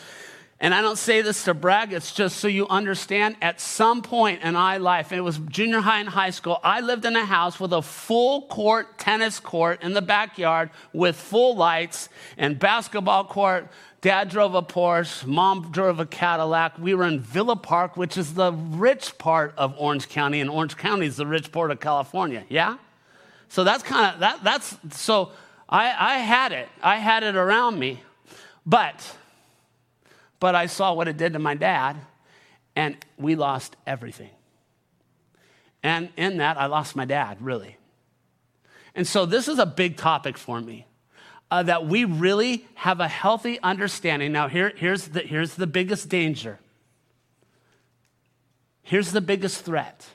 And 0.59 0.73
I 0.73 0.81
don't 0.81 0.97
say 0.97 1.21
this 1.21 1.43
to 1.43 1.53
brag, 1.53 1.91
it's 1.91 2.13
just 2.13 2.37
so 2.37 2.47
you 2.47 2.67
understand 2.69 3.35
at 3.41 3.59
some 3.59 4.01
point 4.01 4.43
in 4.43 4.53
my 4.53 4.77
life, 4.77 5.11
it 5.11 5.19
was 5.19 5.37
junior 5.49 5.81
high 5.81 5.99
and 5.99 6.07
high 6.07 6.29
school, 6.29 6.57
I 6.63 6.79
lived 6.79 7.03
in 7.03 7.17
a 7.17 7.25
house 7.25 7.59
with 7.59 7.73
a 7.73 7.81
full 7.81 8.43
court 8.43 8.97
tennis 8.97 9.41
court 9.41 9.83
in 9.83 9.93
the 9.93 10.01
backyard 10.01 10.69
with 10.93 11.17
full 11.17 11.57
lights 11.57 12.07
and 12.37 12.57
basketball 12.57 13.25
court, 13.25 13.67
Dad 14.03 14.27
drove 14.27 14.53
a 14.53 14.61
Porsche, 14.61 15.25
mom 15.25 15.71
drove 15.71 16.01
a 16.01 16.05
Cadillac. 16.05 16.77
We 16.77 16.93
were 16.93 17.05
in 17.05 17.21
Villa 17.21 17.55
Park, 17.55 17.95
which 17.95 18.17
is 18.17 18.33
the 18.33 18.51
rich 18.51 19.17
part 19.17 19.53
of 19.57 19.73
Orange 19.77 20.09
County, 20.09 20.41
and 20.41 20.49
Orange 20.49 20.75
County 20.75 21.05
is 21.05 21.15
the 21.15 21.25
rich 21.25 21.53
part 21.53 21.71
of 21.71 21.79
California. 21.79 22.43
Yeah? 22.49 22.79
So 23.47 23.63
that's 23.63 23.81
kind 23.81 24.13
of 24.13 24.19
that 24.19 24.43
that's 24.43 24.75
so 24.89 25.31
I, 25.69 26.15
I 26.15 26.17
had 26.17 26.51
it. 26.51 26.67
I 26.81 26.97
had 26.97 27.23
it 27.23 27.37
around 27.37 27.79
me. 27.79 28.03
But 28.65 29.15
but 30.41 30.53
I 30.53 30.65
saw 30.65 30.93
what 30.93 31.07
it 31.07 31.15
did 31.15 31.31
to 31.31 31.39
my 31.39 31.55
dad, 31.55 31.95
and 32.75 32.97
we 33.17 33.35
lost 33.35 33.77
everything. 33.87 34.31
And 35.81 36.09
in 36.17 36.39
that, 36.39 36.57
I 36.57 36.65
lost 36.65 36.97
my 36.97 37.05
dad, 37.05 37.37
really. 37.39 37.77
And 38.95 39.07
so 39.07 39.25
this 39.25 39.47
is 39.47 39.59
a 39.59 39.65
big 39.65 39.95
topic 39.95 40.37
for 40.37 40.59
me 40.59 40.87
uh, 41.51 41.63
that 41.63 41.85
we 41.85 42.05
really 42.05 42.65
have 42.75 42.99
a 42.99 43.07
healthy 43.07 43.59
understanding. 43.61 44.31
Now, 44.31 44.47
here, 44.47 44.73
here's, 44.75 45.09
the, 45.09 45.21
here's 45.21 45.55
the 45.55 45.67
biggest 45.67 46.09
danger. 46.09 46.59
Here's 48.81 49.11
the 49.11 49.21
biggest 49.21 49.63
threat 49.63 50.05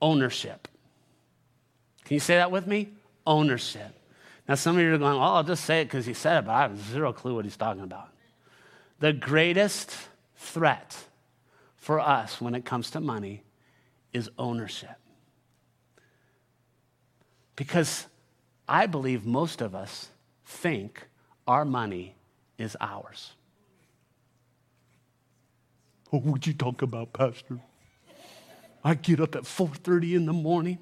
ownership. 0.00 0.68
Can 2.04 2.14
you 2.14 2.20
say 2.20 2.36
that 2.36 2.50
with 2.50 2.66
me? 2.66 2.88
Ownership. 3.26 3.94
Now, 4.48 4.54
some 4.54 4.76
of 4.76 4.82
you 4.82 4.94
are 4.94 4.98
going, 4.98 5.18
well, 5.18 5.34
I'll 5.34 5.44
just 5.44 5.64
say 5.64 5.82
it 5.82 5.86
because 5.86 6.06
he 6.06 6.14
said 6.14 6.38
it, 6.38 6.46
but 6.46 6.52
I 6.52 6.62
have 6.62 6.78
zero 6.90 7.12
clue 7.12 7.34
what 7.34 7.44
he's 7.44 7.56
talking 7.56 7.82
about. 7.82 8.08
The 9.00 9.12
greatest 9.12 9.94
threat 10.36 10.96
for 11.76 12.00
us 12.00 12.40
when 12.40 12.54
it 12.54 12.64
comes 12.64 12.90
to 12.92 13.00
money 13.00 13.42
is 14.12 14.30
ownership. 14.38 14.96
Because 17.56 18.06
I 18.68 18.86
believe 18.86 19.24
most 19.24 19.60
of 19.60 19.74
us 19.74 20.10
think 20.44 21.08
our 21.46 21.64
money 21.64 22.14
is 22.58 22.76
ours. 22.80 23.32
What 26.10 26.22
would 26.24 26.46
you 26.46 26.52
talk 26.52 26.82
about, 26.82 27.12
Pastor? 27.12 27.60
I 28.84 28.94
get 28.94 29.20
up 29.20 29.34
at 29.34 29.42
4:30 29.42 30.14
in 30.14 30.26
the 30.26 30.32
morning 30.32 30.78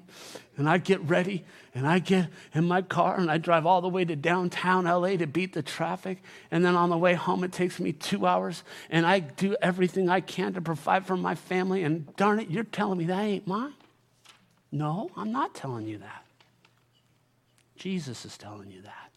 and 0.55 0.69
I 0.69 0.77
get 0.77 1.01
ready 1.01 1.43
and 1.73 1.87
I 1.87 1.99
get 1.99 2.29
in 2.53 2.65
my 2.65 2.81
car 2.83 3.19
and 3.19 3.29
I 3.29 3.37
drive 3.37 3.65
all 3.65 3.81
the 3.81 3.89
way 3.89 4.05
to 4.05 4.15
downtown 4.15 4.85
LA 4.85 5.17
to 5.17 5.25
beat 5.25 5.53
the 5.53 5.63
traffic 5.63 6.21
and 6.51 6.63
then 6.63 6.75
on 6.75 6.89
the 6.89 6.97
way 6.97 7.15
home 7.15 7.43
it 7.43 7.51
takes 7.51 7.79
me 7.79 7.91
2 7.91 8.27
hours 8.27 8.63
and 8.91 9.05
I 9.05 9.19
do 9.19 9.57
everything 9.61 10.09
I 10.09 10.21
can 10.21 10.53
to 10.53 10.61
provide 10.61 11.07
for 11.07 11.17
my 11.17 11.33
family 11.33 11.83
and 11.83 12.15
darn 12.15 12.39
it 12.39 12.51
you're 12.51 12.63
telling 12.63 12.99
me 12.99 13.05
that 13.05 13.19
ain't 13.19 13.47
mine? 13.47 13.73
No, 14.71 15.09
I'm 15.17 15.31
not 15.31 15.55
telling 15.55 15.87
you 15.87 15.97
that. 15.97 16.26
Jesus 17.77 18.25
is 18.25 18.37
telling 18.37 18.71
you 18.71 18.81
that. 18.81 19.11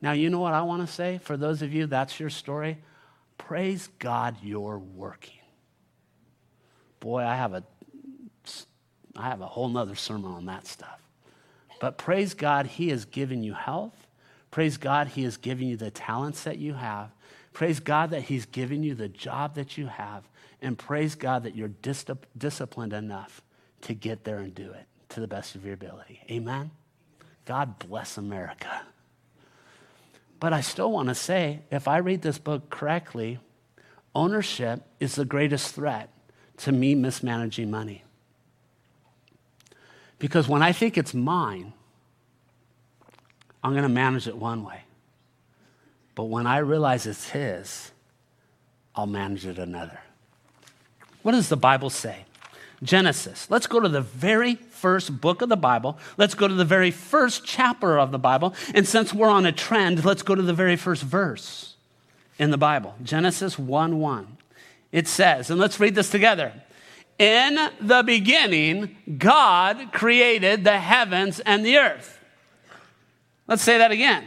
Now, 0.00 0.12
you 0.12 0.30
know 0.30 0.40
what 0.40 0.54
I 0.54 0.62
want 0.62 0.86
to 0.86 0.92
say? 0.92 1.18
For 1.22 1.36
those 1.36 1.62
of 1.62 1.72
you, 1.72 1.86
that's 1.86 2.20
your 2.20 2.30
story. 2.30 2.78
Praise 3.38 3.88
God 3.98 4.36
you're 4.42 4.78
working. 4.78 5.40
Boy, 7.00 7.22
I 7.22 7.36
have 7.36 7.54
a, 7.54 7.64
I 9.16 9.28
have 9.28 9.40
a 9.40 9.46
whole 9.46 9.68
nother 9.68 9.94
sermon 9.94 10.32
on 10.32 10.46
that 10.46 10.66
stuff. 10.66 11.00
But 11.80 11.98
praise 11.98 12.34
God, 12.34 12.66
He 12.66 12.88
has 12.90 13.04
given 13.04 13.42
you 13.42 13.54
health. 13.54 14.06
Praise 14.50 14.76
God, 14.76 15.08
He 15.08 15.24
has 15.24 15.36
given 15.36 15.68
you 15.68 15.76
the 15.76 15.90
talents 15.90 16.44
that 16.44 16.58
you 16.58 16.74
have. 16.74 17.10
Praise 17.52 17.80
God 17.80 18.10
that 18.10 18.22
He's 18.22 18.46
given 18.46 18.82
you 18.82 18.94
the 18.94 19.08
job 19.08 19.54
that 19.54 19.76
you 19.76 19.86
have. 19.86 20.24
And 20.62 20.78
praise 20.78 21.14
God 21.14 21.42
that 21.42 21.54
you're 21.54 21.68
dis- 21.68 22.06
disciplined 22.36 22.92
enough 22.92 23.42
to 23.82 23.94
get 23.94 24.24
there 24.24 24.38
and 24.38 24.54
do 24.54 24.70
it 24.70 24.86
to 25.10 25.20
the 25.20 25.28
best 25.28 25.54
of 25.54 25.64
your 25.64 25.74
ability. 25.74 26.20
Amen? 26.30 26.70
God 27.44 27.78
bless 27.78 28.16
America. 28.16 28.82
But 30.40 30.52
I 30.52 30.60
still 30.60 30.90
want 30.90 31.08
to 31.08 31.14
say 31.14 31.60
if 31.70 31.88
I 31.88 31.98
read 31.98 32.22
this 32.22 32.38
book 32.38 32.70
correctly, 32.70 33.38
ownership 34.14 34.82
is 35.00 35.14
the 35.14 35.24
greatest 35.24 35.74
threat 35.74 36.10
to 36.58 36.72
me 36.72 36.94
mismanaging 36.94 37.70
money. 37.70 38.04
Because 40.18 40.48
when 40.48 40.62
I 40.62 40.72
think 40.72 40.96
it's 40.96 41.12
mine, 41.12 41.72
I'm 43.62 43.72
going 43.72 43.82
to 43.82 43.88
manage 43.88 44.28
it 44.28 44.36
one 44.36 44.64
way. 44.64 44.80
But 46.14 46.24
when 46.24 46.46
I 46.46 46.58
realize 46.58 47.06
it's 47.06 47.30
His, 47.30 47.90
I'll 48.94 49.06
manage 49.06 49.46
it 49.46 49.58
another. 49.58 49.98
What 51.22 51.32
does 51.32 51.48
the 51.48 51.56
Bible 51.56 51.90
say? 51.90 52.24
Genesis. 52.82 53.50
Let's 53.50 53.66
go 53.66 53.80
to 53.80 53.88
the 53.88 54.00
very 54.00 54.56
first 54.56 55.20
book 55.20 55.42
of 55.42 55.48
the 55.48 55.56
Bible. 55.56 55.98
Let's 56.16 56.34
go 56.34 56.48
to 56.48 56.54
the 56.54 56.64
very 56.64 56.90
first 56.90 57.44
chapter 57.44 57.98
of 57.98 58.10
the 58.10 58.18
Bible. 58.18 58.54
And 58.74 58.86
since 58.86 59.14
we're 59.14 59.28
on 59.28 59.46
a 59.46 59.52
trend, 59.52 60.04
let's 60.04 60.22
go 60.22 60.34
to 60.34 60.42
the 60.42 60.52
very 60.52 60.76
first 60.76 61.02
verse 61.02 61.74
in 62.38 62.50
the 62.50 62.58
Bible 62.58 62.94
Genesis 63.02 63.58
1 63.58 63.98
1. 63.98 64.36
It 64.92 65.08
says, 65.08 65.50
and 65.50 65.58
let's 65.58 65.80
read 65.80 65.94
this 65.94 66.10
together. 66.10 66.52
In 67.18 67.58
the 67.80 68.02
beginning, 68.04 68.96
God 69.18 69.92
created 69.92 70.64
the 70.64 70.78
heavens 70.78 71.40
and 71.40 71.64
the 71.64 71.78
earth. 71.78 72.20
Let's 73.46 73.62
say 73.62 73.78
that 73.78 73.92
again. 73.92 74.24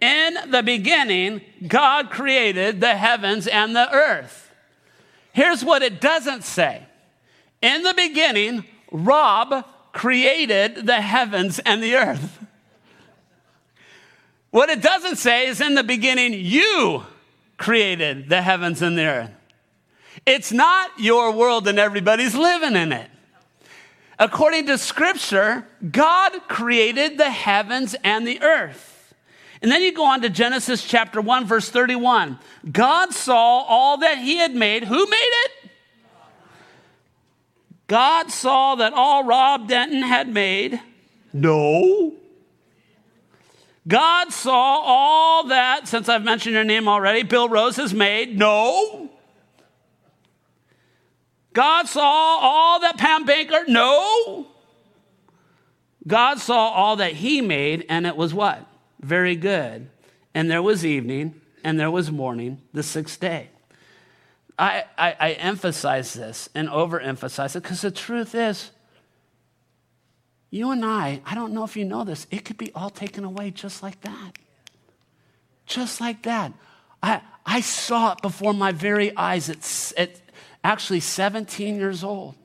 In 0.00 0.50
the 0.50 0.62
beginning, 0.62 1.42
God 1.66 2.10
created 2.10 2.80
the 2.80 2.96
heavens 2.96 3.46
and 3.46 3.74
the 3.74 3.90
earth. 3.92 4.50
Here's 5.32 5.64
what 5.64 5.82
it 5.82 6.00
doesn't 6.00 6.44
say 6.44 6.86
In 7.62 7.82
the 7.82 7.94
beginning, 7.94 8.64
Rob 8.90 9.64
created 9.92 10.86
the 10.86 11.00
heavens 11.00 11.58
and 11.60 11.82
the 11.82 11.96
earth. 11.96 12.44
What 14.50 14.68
it 14.68 14.82
doesn't 14.82 15.16
say 15.16 15.46
is 15.46 15.60
in 15.60 15.74
the 15.74 15.84
beginning, 15.84 16.34
you 16.34 17.04
created 17.56 18.28
the 18.28 18.42
heavens 18.42 18.82
and 18.82 18.98
the 18.98 19.06
earth. 19.06 19.30
It's 20.26 20.52
not 20.52 20.90
your 20.98 21.32
world 21.32 21.66
and 21.68 21.78
everybody's 21.78 22.34
living 22.34 22.76
in 22.76 22.92
it. 22.92 23.08
According 24.18 24.66
to 24.66 24.76
scripture, 24.76 25.66
God 25.90 26.32
created 26.48 27.16
the 27.16 27.30
heavens 27.30 27.96
and 28.04 28.26
the 28.26 28.42
earth. 28.42 29.14
And 29.62 29.70
then 29.70 29.80
you 29.80 29.92
go 29.92 30.04
on 30.04 30.20
to 30.22 30.28
Genesis 30.28 30.84
chapter 30.84 31.20
1, 31.20 31.46
verse 31.46 31.68
31. 31.70 32.38
God 32.70 33.12
saw 33.12 33.62
all 33.62 33.98
that 33.98 34.18
he 34.18 34.36
had 34.36 34.54
made. 34.54 34.84
Who 34.84 35.06
made 35.06 35.30
it? 35.44 35.61
God 37.92 38.30
saw 38.30 38.76
that 38.76 38.94
all 38.94 39.22
Rob 39.22 39.68
Denton 39.68 40.00
had 40.00 40.26
made. 40.26 40.80
No. 41.30 42.14
God 43.86 44.32
saw 44.32 44.80
all 44.80 45.48
that, 45.48 45.86
since 45.86 46.08
I've 46.08 46.24
mentioned 46.24 46.54
your 46.54 46.64
name 46.64 46.88
already, 46.88 47.22
Bill 47.22 47.50
Rose 47.50 47.76
has 47.76 47.92
made. 47.92 48.38
No. 48.38 49.10
God 51.52 51.86
saw 51.86 52.00
all 52.40 52.80
that 52.80 52.96
Pam 52.96 53.26
Baker? 53.26 53.64
No. 53.68 54.46
God 56.08 56.38
saw 56.38 56.70
all 56.70 56.96
that 56.96 57.12
he 57.12 57.42
made, 57.42 57.84
and 57.90 58.06
it 58.06 58.16
was 58.16 58.32
what? 58.32 58.66
Very 59.02 59.36
good. 59.36 59.90
And 60.34 60.50
there 60.50 60.62
was 60.62 60.86
evening, 60.86 61.42
and 61.62 61.78
there 61.78 61.90
was 61.90 62.10
morning, 62.10 62.62
the 62.72 62.82
sixth 62.82 63.20
day. 63.20 63.50
I, 64.62 64.84
I, 64.96 65.16
I 65.18 65.32
emphasize 65.32 66.14
this 66.14 66.48
and 66.54 66.68
overemphasize 66.68 67.56
it 67.56 67.64
because 67.64 67.80
the 67.80 67.90
truth 67.90 68.32
is, 68.32 68.70
you 70.50 70.70
and 70.70 70.84
I, 70.84 71.20
I 71.26 71.34
don't 71.34 71.52
know 71.52 71.64
if 71.64 71.76
you 71.76 71.84
know 71.84 72.04
this, 72.04 72.28
it 72.30 72.44
could 72.44 72.58
be 72.58 72.70
all 72.72 72.88
taken 72.88 73.24
away 73.24 73.50
just 73.50 73.82
like 73.82 74.00
that. 74.02 74.38
Just 75.66 76.00
like 76.00 76.22
that. 76.22 76.52
I, 77.02 77.22
I 77.44 77.60
saw 77.60 78.12
it 78.12 78.22
before 78.22 78.54
my 78.54 78.70
very 78.70 79.16
eyes 79.16 79.50
at, 79.50 79.92
at 79.96 80.20
actually 80.62 81.00
17 81.00 81.74
years 81.74 82.04
old. 82.04 82.36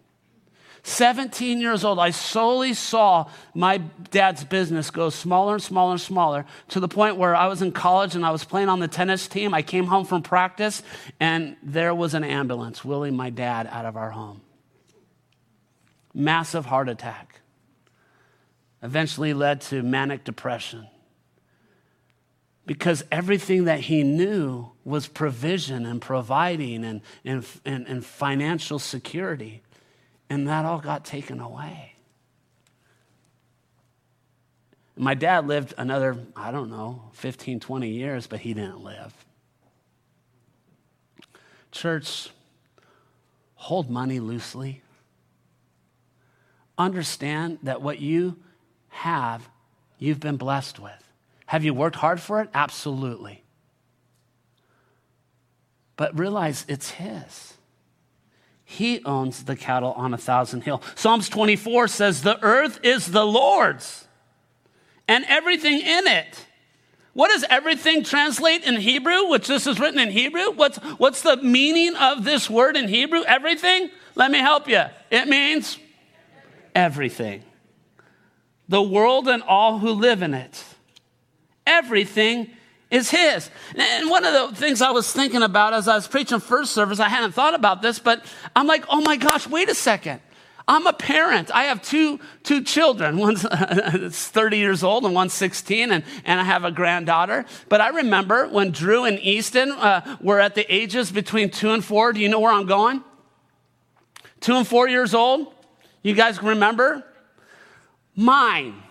17 0.87 1.59
years 1.59 1.83
old, 1.83 1.99
I 1.99 2.11
solely 2.11 2.73
saw 2.73 3.29
my 3.53 3.79
dad's 4.09 4.45
business 4.45 4.89
go 4.89 5.09
smaller 5.09 5.55
and 5.55 5.61
smaller 5.61 5.91
and 5.91 5.99
smaller 5.99 6.45
to 6.69 6.79
the 6.79 6.87
point 6.87 7.17
where 7.17 7.35
I 7.35 7.47
was 7.47 7.61
in 7.61 7.73
college 7.73 8.15
and 8.15 8.25
I 8.25 8.31
was 8.31 8.45
playing 8.45 8.69
on 8.69 8.79
the 8.79 8.87
tennis 8.87 9.27
team. 9.27 9.53
I 9.53 9.63
came 9.63 9.87
home 9.87 10.05
from 10.05 10.23
practice 10.23 10.81
and 11.19 11.57
there 11.61 11.93
was 11.93 12.13
an 12.13 12.23
ambulance 12.23 12.85
wheeling 12.85 13.17
my 13.17 13.29
dad 13.29 13.67
out 13.69 13.83
of 13.83 13.97
our 13.97 14.11
home. 14.11 14.39
Massive 16.13 16.65
heart 16.65 16.87
attack. 16.87 17.41
Eventually 18.81 19.33
led 19.33 19.59
to 19.61 19.83
manic 19.83 20.23
depression 20.23 20.87
because 22.65 23.03
everything 23.11 23.65
that 23.65 23.81
he 23.81 24.03
knew 24.03 24.71
was 24.85 25.07
provision 25.07 25.85
and 25.85 26.01
providing 26.01 26.85
and, 26.85 27.01
and, 27.25 27.45
and, 27.65 27.87
and, 27.87 28.05
financial 28.05 28.79
security. 28.79 29.63
And 30.29 30.47
that 30.47 30.65
all 30.65 30.79
got 30.79 31.05
taken 31.05 31.39
away. 31.39 31.93
My 34.95 35.13
dad 35.13 35.47
lived 35.47 35.73
another, 35.77 36.17
I 36.35 36.51
don't 36.51 36.69
know, 36.69 37.03
15, 37.13 37.59
20 37.59 37.89
years, 37.89 38.27
but 38.27 38.39
he 38.39 38.53
didn't 38.53 38.83
live. 38.83 39.13
Church, 41.71 42.29
hold 43.55 43.89
money 43.89 44.19
loosely. 44.19 44.81
Understand 46.77 47.59
that 47.63 47.81
what 47.81 47.99
you 47.99 48.37
have, 48.89 49.47
you've 49.99 50.19
been 50.19 50.37
blessed 50.37 50.79
with. 50.79 51.03
Have 51.47 51.63
you 51.63 51.73
worked 51.73 51.97
hard 51.97 52.19
for 52.19 52.41
it? 52.41 52.49
Absolutely. 52.53 53.43
But 55.95 56.17
realize 56.17 56.65
it's 56.67 56.91
His. 56.91 57.56
He 58.69 59.01
owns 59.05 59.45
the 59.45 59.55
cattle 59.55 59.93
on 59.93 60.13
a 60.13 60.17
thousand 60.17 60.63
hill. 60.63 60.83
Psalms 60.93 61.29
24 61.29 61.87
says, 61.87 62.21
The 62.21 62.37
earth 62.43 62.81
is 62.83 63.07
the 63.07 63.25
Lord's 63.25 64.09
and 65.07 65.23
everything 65.29 65.79
in 65.79 66.05
it. 66.05 66.45
What 67.13 67.29
does 67.29 67.45
everything 67.49 68.03
translate 68.03 68.65
in 68.65 68.75
Hebrew, 68.75 69.29
which 69.29 69.47
this 69.47 69.67
is 69.67 69.79
written 69.79 70.01
in 70.01 70.11
Hebrew? 70.11 70.51
What's, 70.51 70.79
what's 70.97 71.21
the 71.21 71.37
meaning 71.37 71.95
of 71.95 72.25
this 72.25 72.49
word 72.49 72.75
in 72.75 72.89
Hebrew? 72.89 73.23
Everything? 73.25 73.89
Let 74.15 74.31
me 74.31 74.39
help 74.39 74.67
you. 74.67 74.83
It 75.11 75.29
means 75.29 75.79
everything. 76.75 77.43
The 78.67 78.83
world 78.83 79.29
and 79.29 79.43
all 79.43 79.79
who 79.79 79.91
live 79.91 80.21
in 80.21 80.33
it. 80.33 80.61
Everything 81.65 82.49
is 82.89 83.09
His. 83.09 83.49
And 83.75 84.09
one 84.09 84.25
of 84.25 84.33
the 84.33 84.55
things 84.55 84.81
I 84.81 84.91
was 84.91 85.11
thinking 85.11 85.43
about 85.43 85.73
as 85.73 85.87
I 85.87 85.95
was 85.95 86.07
preaching 86.07 86.39
first 86.39 86.73
service, 86.73 86.99
I 86.99 87.09
hadn't 87.09 87.33
thought 87.33 87.53
about 87.53 87.81
this, 87.81 87.99
but 87.99 88.25
I'm 88.55 88.67
like, 88.67 88.85
oh 88.89 89.01
my 89.01 89.17
gosh, 89.17 89.47
wait 89.47 89.69
a 89.69 89.75
second. 89.75 90.21
I'm 90.69 90.85
a 90.85 90.93
parent. 90.93 91.49
I 91.53 91.63
have 91.65 91.81
two, 91.81 92.19
two 92.43 92.61
children. 92.61 93.17
One's 93.19 93.43
30 93.43 94.57
years 94.57 94.83
old 94.83 95.05
and 95.05 95.13
one's 95.13 95.33
16, 95.33 95.91
and, 95.91 96.03
and 96.25 96.41
I 96.41 96.43
have 96.43 96.65
a 96.65 96.71
granddaughter. 96.71 97.45
But 97.69 97.79
I 97.79 97.89
remember 97.89 98.47
when 98.49 98.71
Drew 98.71 99.05
and 99.05 99.17
Easton 99.19 99.71
uh, 99.71 100.17
were 100.19 100.41
at 100.41 100.55
the 100.55 100.73
ages 100.73 101.09
between 101.09 101.51
two 101.51 101.69
and 101.69 101.83
four. 101.83 102.11
Do 102.11 102.19
you 102.19 102.27
know 102.27 102.41
where 102.41 102.51
I'm 102.51 102.65
going? 102.65 103.01
Two 104.41 104.55
and 104.55 104.67
four 104.67 104.89
years 104.89 105.13
old? 105.13 105.53
You 106.03 106.13
guys 106.13 106.43
remember? 106.43 107.03
Mine. 108.13 108.83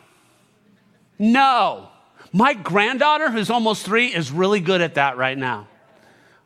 No. 1.19 1.91
My 2.33 2.55
granddaughter, 2.55 3.31
who's 3.31 3.51
almost 3.51 3.85
three, 3.85 4.09
is 4.09 4.31
really 4.31 4.61
good 4.61 4.81
at 4.81 4.95
that 4.95 5.17
right 5.17 5.37
now. 5.37 5.69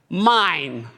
Mine. 0.08 0.88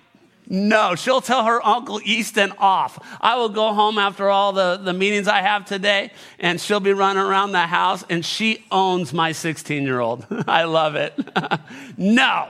No, 0.49 0.97
she'll 0.97 1.21
tell 1.21 1.45
her 1.45 1.65
Uncle 1.65 2.01
Easton 2.05 2.53
off. 2.59 2.99
I 3.21 3.37
will 3.37 3.49
go 3.49 3.73
home 3.73 3.99
after 3.99 4.29
all 4.29 4.53
the, 4.53 4.77
the 4.77 4.93
meetings 4.93 5.29
I 5.29 5.41
have 5.41 5.65
today, 5.65 6.13
and 6.39 6.61
she'll 6.61 6.81
be 6.81 6.93
running 6.93 7.23
around 7.23 7.53
the 7.53 7.61
house, 7.67 8.05
and 8.11 8.25
she 8.25 8.65
owns 8.71 9.13
my 9.13 9.33
16 9.33 9.85
year 9.85 10.01
old. 10.01 10.27
I 10.47 10.65
love 10.65 10.95
it. 10.95 11.15
no, 11.97 12.49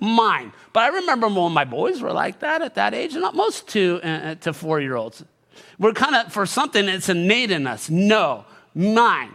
mine. 0.00 0.52
But 0.72 0.84
I 0.84 0.88
remember 0.96 1.28
when 1.28 1.52
my 1.52 1.64
boys 1.64 2.00
were 2.00 2.12
like 2.12 2.40
that 2.40 2.62
at 2.62 2.76
that 2.76 2.94
age, 2.94 3.14
not 3.14 3.34
most 3.34 3.68
two 3.68 4.00
uh, 4.02 4.36
to 4.36 4.52
four 4.52 4.80
year 4.80 4.94
olds. 4.94 5.24
We're 5.78 5.92
kind 5.92 6.14
of, 6.14 6.32
for 6.32 6.46
something 6.46 6.86
that's 6.86 7.08
innate 7.08 7.50
in 7.50 7.66
us. 7.66 7.90
No, 7.90 8.44
mine. 8.74 9.32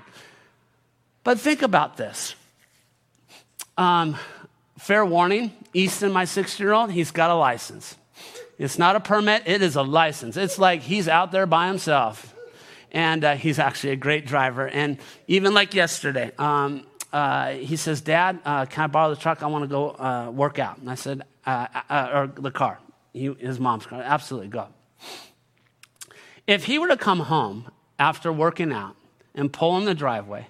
But 1.24 1.40
think 1.40 1.62
about 1.62 1.98
this. 1.98 2.36
Um, 3.78 4.16
fair 4.78 5.06
warning 5.06 5.52
Easton, 5.74 6.12
my 6.12 6.26
six 6.26 6.60
year 6.60 6.74
old, 6.74 6.92
he's 6.92 7.12
got 7.12 7.30
a 7.30 7.36
license. 7.36 7.96
It's 8.58 8.78
not 8.78 8.96
a 8.96 9.00
permit, 9.00 9.44
it 9.46 9.62
is 9.62 9.76
a 9.76 9.82
license. 9.82 10.38
It's 10.38 10.60
like 10.60 10.82
he's 10.82 11.08
out 11.08 11.32
there 11.32 11.46
by 11.46 11.68
himself. 11.68 12.36
And 12.92 13.24
uh, 13.24 13.36
he's 13.36 13.58
actually 13.58 13.94
a 13.94 13.96
great 13.96 14.26
driver. 14.26 14.68
And 14.68 14.98
even 15.28 15.54
like 15.54 15.74
yesterday, 15.74 16.32
um, 16.38 16.86
uh, 17.14 17.52
he 17.52 17.78
says, 17.78 18.02
Dad, 18.02 18.40
uh, 18.44 18.66
can 18.66 18.84
I 18.84 18.88
borrow 18.88 19.10
the 19.10 19.16
truck? 19.16 19.44
I 19.44 19.48
want 19.48 19.64
to 19.64 19.68
go 19.68 19.92
uh, 19.92 20.30
work 20.30 20.60
out. 20.60 20.78
And 20.80 20.90
I 20.90 20.96
said, 20.96 21.22
uh, 21.46 21.68
uh, 21.90 22.10
or 22.14 22.28
the 22.28 22.52
car, 22.52 22.80
he, 23.14 23.34
his 23.40 23.60
mom's 23.60 23.86
car. 23.86 24.02
Absolutely, 24.02 24.50
go. 24.50 24.68
If 26.48 26.66
he 26.66 26.80
were 26.80 26.90
to 26.90 26.98
come 26.98 27.22
home 27.22 27.72
after 27.98 28.32
working 28.32 28.74
out 28.74 28.96
and 29.34 29.52
pull 29.52 29.78
in 29.78 29.86
the 29.86 29.94
driveway 29.94 30.48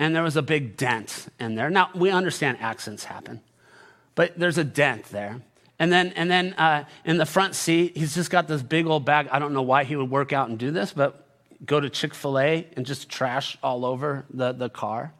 and 0.00 0.16
there 0.16 0.22
was 0.22 0.36
a 0.36 0.42
big 0.42 0.78
dent 0.78 1.28
in 1.38 1.54
there. 1.54 1.68
Now, 1.68 1.90
we 1.94 2.10
understand 2.10 2.56
accidents 2.60 3.04
happen, 3.04 3.42
but 4.14 4.36
there's 4.38 4.56
a 4.56 4.64
dent 4.64 5.04
there. 5.10 5.42
And 5.78 5.92
then, 5.92 6.08
and 6.16 6.30
then 6.30 6.54
uh, 6.54 6.84
in 7.04 7.18
the 7.18 7.26
front 7.26 7.54
seat, 7.54 7.96
he's 7.96 8.14
just 8.14 8.30
got 8.30 8.48
this 8.48 8.62
big 8.62 8.86
old 8.86 9.04
bag. 9.04 9.28
I 9.30 9.38
don't 9.38 9.52
know 9.52 9.62
why 9.62 9.84
he 9.84 9.96
would 9.96 10.10
work 10.10 10.32
out 10.32 10.48
and 10.48 10.58
do 10.58 10.70
this, 10.70 10.92
but 10.92 11.26
go 11.66 11.78
to 11.78 11.90
Chick 11.90 12.14
fil 12.14 12.38
A 12.38 12.66
and 12.76 12.86
just 12.86 13.10
trash 13.10 13.58
all 13.62 13.84
over 13.84 14.24
the, 14.30 14.52
the 14.52 14.70
car. 14.70 15.12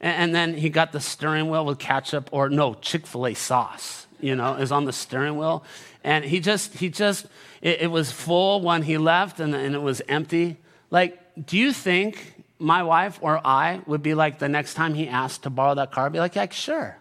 And, 0.00 0.16
and 0.16 0.34
then 0.34 0.54
he 0.54 0.70
got 0.70 0.90
the 0.90 1.00
steering 1.00 1.48
wheel 1.48 1.64
with 1.64 1.78
ketchup 1.78 2.28
or 2.32 2.48
no, 2.48 2.74
Chick 2.74 3.06
fil 3.06 3.28
A 3.28 3.34
sauce, 3.34 4.08
you 4.20 4.34
know, 4.34 4.54
is 4.54 4.72
on 4.72 4.86
the 4.86 4.92
steering 4.92 5.38
wheel. 5.38 5.64
And 6.02 6.24
he 6.24 6.40
just, 6.40 6.74
he 6.74 6.88
just, 6.88 7.26
it, 7.62 7.82
it 7.82 7.90
was 7.92 8.10
full 8.10 8.60
when 8.60 8.82
he 8.82 8.98
left 8.98 9.38
and, 9.38 9.54
and 9.54 9.74
it 9.74 9.82
was 9.82 10.02
empty. 10.08 10.56
Like, 10.90 11.46
do 11.46 11.56
you 11.56 11.72
think 11.72 12.35
my 12.58 12.82
wife 12.82 13.18
or 13.20 13.44
I 13.44 13.80
would 13.86 14.02
be 14.02 14.14
like 14.14 14.38
the 14.38 14.48
next 14.48 14.74
time 14.74 14.94
he 14.94 15.08
asked 15.08 15.42
to 15.42 15.50
borrow 15.50 15.74
that 15.74 15.92
car, 15.92 16.08
be 16.10 16.18
like, 16.18 16.34
yeah, 16.34 16.48
sure. 16.50 16.96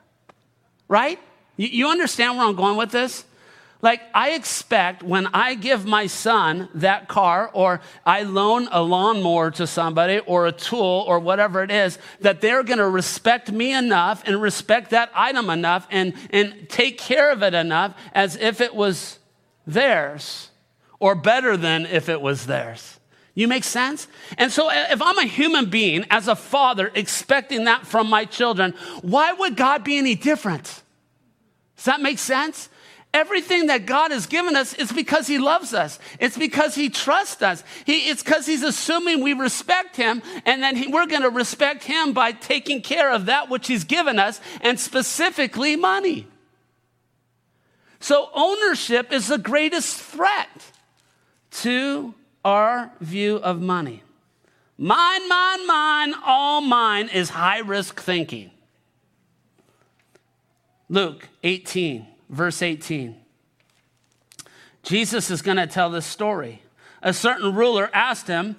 Right? 0.87 1.19
You, 1.57 1.67
you 1.67 1.87
understand 1.87 2.37
where 2.37 2.45
I'm 2.45 2.55
going 2.55 2.77
with 2.77 2.91
this? 2.91 3.25
Like, 3.81 4.01
I 4.13 4.31
expect 4.31 5.03
when 5.03 5.27
I 5.27 5.53
give 5.53 5.85
my 5.85 6.07
son 6.07 6.69
that 6.75 7.07
car 7.07 7.51
or 7.53 7.81
I 8.05 8.23
loan 8.23 8.67
a 8.71 8.81
lawnmower 8.81 9.51
to 9.51 9.67
somebody 9.67 10.19
or 10.19 10.47
a 10.47 10.51
tool 10.51 11.05
or 11.07 11.19
whatever 11.19 11.61
it 11.61 11.69
is, 11.69 11.99
that 12.21 12.41
they're 12.41 12.63
going 12.63 12.79
to 12.79 12.89
respect 12.89 13.51
me 13.51 13.73
enough 13.73 14.23
and 14.25 14.41
respect 14.41 14.89
that 14.89 15.11
item 15.13 15.49
enough 15.49 15.87
and, 15.91 16.13
and 16.31 16.67
take 16.67 16.97
care 16.97 17.31
of 17.31 17.43
it 17.43 17.53
enough 17.53 17.95
as 18.13 18.35
if 18.37 18.59
it 18.59 18.73
was 18.73 19.19
theirs 19.67 20.49
or 20.99 21.13
better 21.13 21.55
than 21.55 21.85
if 21.85 22.09
it 22.09 22.21
was 22.21 22.47
theirs. 22.47 22.99
You 23.35 23.49
make 23.49 23.65
sense? 23.65 24.07
And 24.37 24.49
so, 24.49 24.69
if 24.71 25.01
I'm 25.01 25.17
a 25.17 25.25
human 25.25 25.69
being 25.69 26.05
as 26.09 26.29
a 26.29 26.37
father 26.37 26.89
expecting 26.95 27.65
that 27.65 27.85
from 27.85 28.09
my 28.09 28.23
children, 28.23 28.73
why 29.01 29.33
would 29.33 29.57
God 29.57 29.83
be 29.83 29.97
any 29.97 30.15
different? 30.15 30.81
Does 31.75 31.85
that 31.85 32.01
make 32.01 32.17
sense? 32.17 32.69
Everything 33.13 33.67
that 33.67 33.85
God 33.85 34.11
has 34.11 34.25
given 34.25 34.55
us 34.55 34.73
is 34.73 34.91
because 34.91 35.27
He 35.27 35.37
loves 35.37 35.73
us. 35.73 35.99
It's 36.17 36.37
because 36.37 36.75
He 36.75 36.89
trusts 36.89 37.41
us. 37.41 37.61
He, 37.85 38.09
it's 38.09 38.23
because 38.23 38.45
He's 38.45 38.63
assuming 38.63 39.21
we 39.21 39.33
respect 39.33 39.97
Him, 39.97 40.21
and 40.45 40.63
then 40.63 40.77
he, 40.77 40.87
we're 40.87 41.05
going 41.05 41.23
to 41.23 41.29
respect 41.29 41.83
Him 41.83 42.13
by 42.13 42.31
taking 42.31 42.81
care 42.81 43.11
of 43.11 43.25
that 43.25 43.49
which 43.49 43.67
He's 43.67 43.83
given 43.83 44.17
us, 44.17 44.39
and 44.61 44.79
specifically 44.79 45.75
money. 45.75 46.27
So, 47.99 48.29
ownership 48.33 49.11
is 49.11 49.27
the 49.27 49.37
greatest 49.37 49.97
threat 49.97 50.71
to 51.51 52.13
our 52.45 52.91
view 53.01 53.37
of 53.37 53.59
money. 53.59 54.03
Mine, 54.77 55.27
mine, 55.27 55.67
mine, 55.67 56.13
all 56.23 56.61
mine 56.61 57.09
is 57.09 57.29
high 57.29 57.59
risk 57.59 57.99
thinking. 57.99 58.51
Luke 60.87 61.27
18, 61.43 62.05
verse 62.29 62.61
18. 62.61 63.15
Jesus 64.83 65.31
is 65.31 65.41
going 65.41 65.57
to 65.57 65.65
tell 65.65 65.89
this 65.89 66.05
story. 66.05 66.61
A 67.01 67.13
certain 67.13 67.55
ruler 67.55 67.89
asked 67.93 68.27
him, 68.27 68.55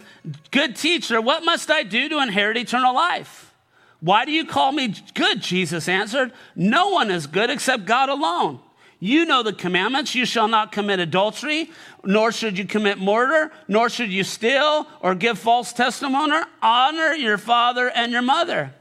Good 0.50 0.74
teacher, 0.74 1.20
what 1.20 1.44
must 1.44 1.70
I 1.70 1.84
do 1.84 2.08
to 2.08 2.18
inherit 2.18 2.56
eternal 2.56 2.94
life? 2.94 3.54
Why 4.00 4.24
do 4.24 4.32
you 4.32 4.44
call 4.44 4.72
me 4.72 4.94
good? 5.14 5.40
Jesus 5.40 5.88
answered, 5.88 6.32
No 6.56 6.88
one 6.88 7.10
is 7.10 7.26
good 7.26 7.50
except 7.50 7.86
God 7.86 8.08
alone. 8.08 8.60
You 8.98 9.26
know 9.26 9.42
the 9.42 9.52
commandments. 9.52 10.14
You 10.14 10.24
shall 10.24 10.48
not 10.48 10.72
commit 10.72 11.00
adultery, 11.00 11.70
nor 12.04 12.32
should 12.32 12.56
you 12.56 12.64
commit 12.64 12.98
murder, 12.98 13.52
nor 13.68 13.88
should 13.90 14.10
you 14.10 14.24
steal 14.24 14.86
or 15.00 15.14
give 15.14 15.38
false 15.38 15.72
testimony. 15.72 16.40
Honor 16.62 17.12
your 17.12 17.38
father 17.38 17.90
and 17.90 18.12
your 18.12 18.22
mother. 18.22 18.72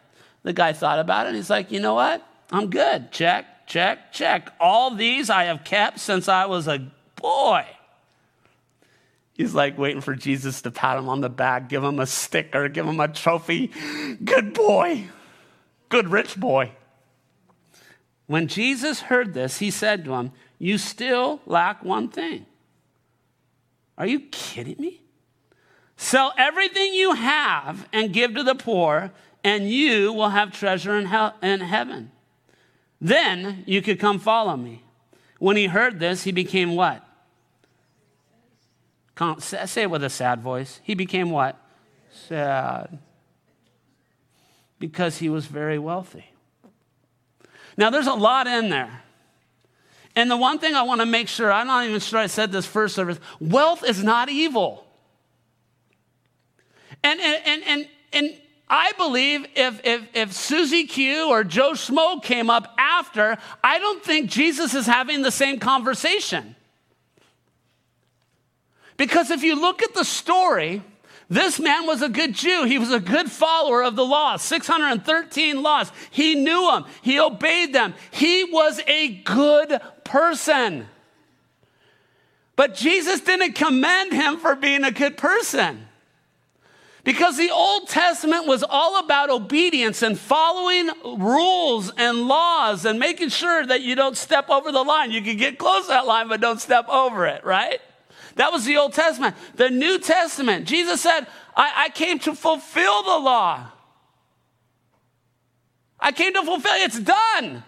The 0.44 0.54
guy 0.54 0.74
thought 0.74 1.00
about 1.00 1.28
it. 1.28 1.36
He's 1.36 1.50
like, 1.50 1.72
you 1.72 1.80
know 1.80 1.96
what? 1.96 2.26
I'm 2.52 2.70
good. 2.70 3.12
Check, 3.12 3.68
check, 3.68 4.14
check. 4.14 4.54
All 4.60 4.92
these 4.92 5.30
I 5.30 5.46
have 5.46 5.64
kept 5.64 6.00
since 6.00 6.30
I 6.30 6.46
was 6.46 6.68
a 6.68 6.88
boy. 7.16 7.66
He's 9.34 9.54
like 9.54 9.78
waiting 9.78 10.02
for 10.02 10.16
Jesus 10.16 10.62
to 10.62 10.72
pat 10.72 10.98
him 10.98 11.10
on 11.10 11.20
the 11.20 11.30
back, 11.30 11.68
give 11.68 11.84
him 11.84 12.00
a 12.00 12.06
sticker, 12.06 12.70
give 12.70 12.88
him 12.88 13.02
a 13.02 13.10
trophy. 13.10 13.70
Good 14.24 14.54
boy. 14.54 15.10
Good 15.90 16.10
rich 16.10 16.38
boy. 16.38 16.72
When 18.28 18.48
Jesus 18.48 19.02
heard 19.02 19.34
this, 19.34 19.60
he 19.60 19.70
said 19.70 20.06
to 20.06 20.14
him, 20.14 20.32
You 20.58 20.78
still 20.78 21.42
lack 21.46 21.84
one 21.84 22.10
thing. 22.10 22.46
Are 23.98 24.08
you 24.08 24.22
kidding 24.32 24.78
me? 24.80 25.02
Sell 25.98 26.34
everything 26.38 26.94
you 26.94 27.14
have 27.14 27.88
and 27.94 28.12
give 28.12 28.36
to 28.36 28.44
the 28.44 28.56
poor, 28.56 29.12
and 29.44 29.70
you 29.70 30.12
will 30.12 30.30
have 30.30 30.52
treasure 30.52 30.98
in, 30.98 31.06
hell, 31.06 31.36
in 31.42 31.62
heaven. 31.62 32.12
Then 33.00 33.64
you 33.66 33.82
could 33.82 34.00
come 34.00 34.20
follow 34.20 34.58
me. 34.58 34.84
When 35.40 35.56
he 35.56 35.68
heard 35.68 36.00
this, 36.00 36.24
he 36.24 36.32
became 36.32 36.76
what? 36.76 37.04
Say 39.40 39.84
it 39.84 39.90
with 39.90 40.04
a 40.04 40.10
sad 40.10 40.42
voice. 40.42 40.82
He 40.84 40.96
became 40.96 41.30
what? 41.30 41.58
Sad. 42.28 43.00
Because 44.80 45.20
he 45.20 45.30
was 45.30 45.46
very 45.46 45.80
wealthy. 45.80 46.35
Now, 47.78 47.90
there's 47.90 48.08
a 48.08 48.14
lot 48.14 48.48
in 48.48 48.70
there. 48.70 49.02
And 50.16 50.32
the 50.32 50.38
one 50.38 50.60
thing 50.60 50.76
I 50.76 50.84
want 50.84 51.02
to 51.02 51.06
make 51.06 51.28
sure, 51.28 51.52
I'm 51.52 51.68
not 51.68 51.86
even 51.86 52.00
sure 52.00 52.20
I 52.20 52.28
said 52.28 52.52
this 52.52 52.66
first 52.66 52.96
service 52.96 53.20
wealth 53.40 53.84
is 53.84 54.04
not 54.04 54.30
evil. 54.30 54.86
And, 57.04 57.20
and, 57.20 57.64
and, 57.66 57.88
and, 58.14 58.42
I 58.68 58.94
believe 58.98 59.46
if, 59.56 59.80
if, 59.86 60.08
if 60.16 60.34
Susie 60.34 60.88
Q 60.88 61.30
or 61.30 61.44
Joe 61.44 61.74
Schmo 61.74 62.22
came 62.24 62.50
up 62.50 62.74
after, 62.80 63.38
I 63.64 63.78
don't 63.78 64.04
think 64.04 64.28
Jesus 64.28 64.74
is 64.74 64.88
having 64.88 65.22
the 65.22 65.30
same 65.30 65.60
conversation. 65.60 66.56
Because 68.98 69.30
if 69.30 69.44
you 69.44 69.60
look 69.60 69.84
at 69.84 69.94
the 69.94 70.04
story, 70.04 70.82
this 71.30 71.60
man 71.60 71.88
was 71.88 72.02
a 72.02 72.10
good 72.10 72.34
Jew. 72.34 72.66
He 72.66 72.78
was 72.78 72.92
a 72.92 73.00
good 73.00 73.32
follower 73.32 73.84
of 73.84 73.96
the 73.96 74.06
law, 74.06 74.38
613 74.38 75.64
laws. 75.64 75.92
He 76.12 76.36
knew 76.36 76.72
them, 76.72 76.86
he 77.02 77.20
obeyed 77.20 77.74
them. 77.74 77.94
He 78.12 78.44
was 78.44 78.80
a 78.88 79.16
good 79.24 79.80
person. 80.04 80.88
But 82.56 82.76
Jesus 82.76 83.20
didn't 83.22 83.54
commend 83.54 84.14
him 84.14 84.38
for 84.38 84.56
being 84.56 84.84
a 84.84 84.92
good 84.92 85.18
person. 85.18 85.88
Because 87.04 87.38
the 87.38 87.52
Old 87.52 87.88
Testament 87.88 88.48
was 88.48 88.64
all 88.68 88.98
about 89.00 89.30
obedience 89.30 90.02
and 90.02 90.18
following 90.18 90.90
rules 91.04 91.92
and 91.98 92.28
laws 92.28 92.84
and 92.84 92.98
making 92.98 93.30
sure 93.30 93.64
that 93.64 93.82
you 93.82 93.94
don't 93.96 94.18
step 94.18 94.50
over 94.50 94.72
the 94.72 94.82
line. 94.82 95.12
You 95.12 95.22
can 95.22 95.38
get 95.38 95.60
close 95.60 95.84
to 95.84 95.90
that 95.90 96.08
line, 96.08 96.28
but 96.28 96.42
don't 96.42 96.60
step 96.60 96.90
over 96.90 97.28
it, 97.28 97.46
right? 97.46 97.80
That 98.36 98.52
was 98.52 98.66
the 98.66 98.78
Old 98.78 98.94
Testament. 98.94 99.36
The 99.56 99.70
New 99.70 99.98
Testament, 100.00 100.68
Jesus 100.68 101.02
said, 101.02 101.28
I, 101.56 101.86
I 101.86 101.90
came 101.90 102.20
to 102.20 102.36
fulfill 102.36 103.04
the 103.04 103.18
law. 103.18 103.68
I 106.00 106.12
came 106.12 106.34
to 106.34 106.44
fulfill 106.44 106.74
it. 106.74 106.86
It's 106.86 107.00
done. 107.00 107.64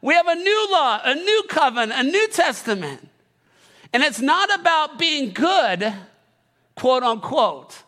We 0.00 0.14
have 0.14 0.26
a 0.26 0.34
new 0.34 0.68
law, 0.70 1.00
a 1.04 1.14
new 1.14 1.44
covenant, 1.48 1.92
a 1.92 2.02
new 2.02 2.28
testament. 2.28 3.08
And 3.92 4.02
it's 4.02 4.20
not 4.20 4.52
about 4.58 4.98
being 4.98 5.32
good, 5.32 5.92
quote 6.76 7.02
unquote. 7.02 7.82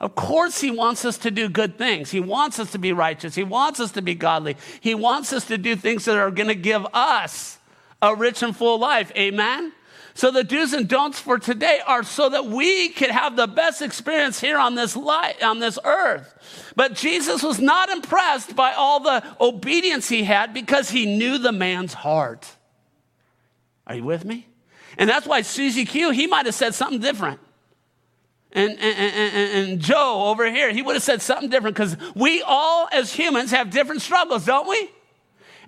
Of 0.00 0.14
course, 0.14 0.60
he 0.60 0.70
wants 0.70 1.04
us 1.04 1.16
to 1.18 1.30
do 1.30 1.48
good 1.48 1.78
things. 1.78 2.10
He 2.10 2.20
wants 2.20 2.58
us 2.58 2.72
to 2.72 2.78
be 2.78 2.92
righteous. 2.92 3.34
He 3.34 3.44
wants 3.44 3.80
us 3.80 3.92
to 3.92 4.02
be 4.02 4.14
godly. 4.14 4.56
He 4.80 4.94
wants 4.94 5.32
us 5.32 5.46
to 5.46 5.56
do 5.56 5.74
things 5.76 6.04
that 6.04 6.18
are 6.18 6.30
going 6.30 6.48
to 6.48 6.54
give 6.54 6.86
us 6.92 7.58
a 8.02 8.14
rich 8.14 8.42
and 8.42 8.54
full 8.54 8.78
life. 8.78 9.10
Amen? 9.16 9.72
So 10.16 10.30
the 10.30 10.42
do's 10.42 10.72
and 10.72 10.88
don'ts 10.88 11.20
for 11.20 11.38
today 11.38 11.80
are 11.86 12.02
so 12.02 12.30
that 12.30 12.46
we 12.46 12.88
could 12.88 13.10
have 13.10 13.36
the 13.36 13.46
best 13.46 13.82
experience 13.82 14.40
here 14.40 14.58
on 14.58 14.74
this 14.74 14.96
light, 14.96 15.42
on 15.42 15.58
this 15.58 15.78
earth. 15.84 16.72
But 16.74 16.94
Jesus 16.94 17.42
was 17.42 17.60
not 17.60 17.90
impressed 17.90 18.56
by 18.56 18.72
all 18.72 18.98
the 19.00 19.22
obedience 19.38 20.08
he 20.08 20.24
had 20.24 20.54
because 20.54 20.88
he 20.88 21.04
knew 21.04 21.36
the 21.36 21.52
man's 21.52 21.92
heart. 21.92 22.50
Are 23.86 23.94
you 23.94 24.04
with 24.04 24.24
me? 24.24 24.48
And 24.96 25.06
that's 25.06 25.26
why 25.26 25.42
Susie 25.42 25.84
Q, 25.84 26.12
he 26.12 26.26
might 26.26 26.46
have 26.46 26.54
said 26.54 26.74
something 26.74 27.00
different. 27.00 27.38
And, 28.52 28.70
and, 28.70 28.80
and, 28.80 29.68
and 29.68 29.80
Joe 29.80 30.28
over 30.28 30.50
here, 30.50 30.72
he 30.72 30.80
would 30.80 30.96
have 30.96 31.02
said 31.02 31.20
something 31.20 31.50
different 31.50 31.76
because 31.76 31.94
we 32.14 32.40
all 32.40 32.88
as 32.90 33.12
humans 33.12 33.50
have 33.50 33.68
different 33.68 34.00
struggles, 34.00 34.46
don't 34.46 34.66
we? 34.66 34.90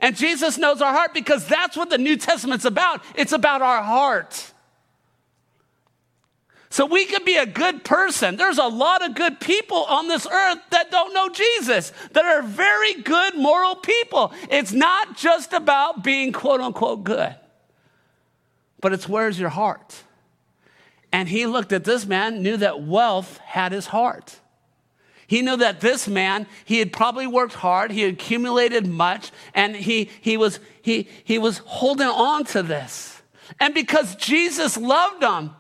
And 0.01 0.17
Jesus 0.17 0.59
knows 0.59 0.81
our 0.81 0.93
heart 0.93 1.13
because 1.13 1.47
that's 1.47 1.77
what 1.77 1.91
the 1.91 1.99
New 1.99 2.17
Testament's 2.17 2.65
about. 2.65 3.03
It's 3.15 3.33
about 3.33 3.63
our 3.63 3.83
heart. 3.83 4.53
So 6.71 6.85
we 6.85 7.07
could 7.07 7.25
be 7.25 7.37
a 7.37 7.47
good 7.47 7.83
person. 7.83 8.37
There's 8.37 8.59
a 8.59 8.67
lot 8.67 9.05
of 9.05 9.15
good 9.15 9.41
people 9.41 9.85
on 9.85 10.07
this 10.07 10.27
earth 10.27 10.59
that 10.71 10.91
don't 10.91 11.15
know 11.15 11.29
Jesus, 11.31 11.93
that 12.13 12.25
are 12.25 12.43
very 12.43 13.03
good 13.03 13.37
moral 13.37 13.77
people. 13.77 14.33
It's 14.51 14.73
not 14.73 15.17
just 15.17 15.53
about 15.53 16.05
being 16.05 16.33
quote 16.33 16.61
unquote 16.61 17.05
good, 17.05 17.35
but 18.81 18.93
it's 18.93 19.09
where's 19.09 19.41
your 19.41 19.49
heart? 19.49 20.03
And 21.11 21.29
he 21.29 21.47
looked 21.47 21.73
at 21.73 21.85
this 21.85 22.05
man, 22.05 22.43
knew 22.43 22.59
that 22.59 22.83
wealth 22.83 23.39
had 23.39 23.73
his 23.73 23.87
heart. 23.87 24.39
He 25.29 25.43
knew 25.43 25.59
that 25.59 25.83
this 25.83 26.09
man, 26.09 26.47
he 26.65 26.79
had 26.79 26.91
probably 26.91 27.27
worked 27.27 27.53
hard, 27.53 27.91
he 27.91 28.05
accumulated 28.05 28.87
much, 28.87 29.31
and 29.53 29.77
he, 29.77 30.11
he, 30.23 30.39
was, 30.39 30.59
he, 30.81 31.07
he 31.23 31.39
was 31.39 31.59
holding 31.59 32.09
on 32.09 32.45
to 32.47 32.63
this. 32.63 33.21
And 33.61 33.75
because 33.75 34.17
Jesus 34.17 34.79
loved 34.79 35.23
him, 35.23 35.51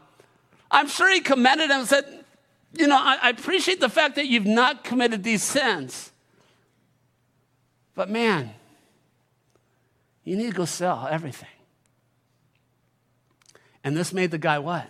I'm 0.71 0.89
sure 0.89 1.13
he 1.13 1.21
commended 1.21 1.71
him 1.71 1.81
and 1.81 1.89
said, 1.89 2.25
you 2.73 2.87
know, 2.87 2.97
I, 2.97 3.19
I 3.23 3.29
appreciate 3.29 3.79
the 3.79 3.91
fact 3.91 4.17
that 4.17 4.27
you've 4.27 4.47
not 4.47 4.85
committed 4.85 5.23
these 5.23 5.43
sins. 5.43 6.13
But 7.95 8.09
man, 8.09 8.55
you 10.25 10.35
need 10.35 10.51
to 10.51 10.57
go 10.57 10.65
sell 10.65 11.07
everything. 11.11 11.49
And 13.85 13.95
this 13.95 14.15
made 14.15 14.31
the 14.31 14.39
guy 14.39 14.59
what? 14.59 14.87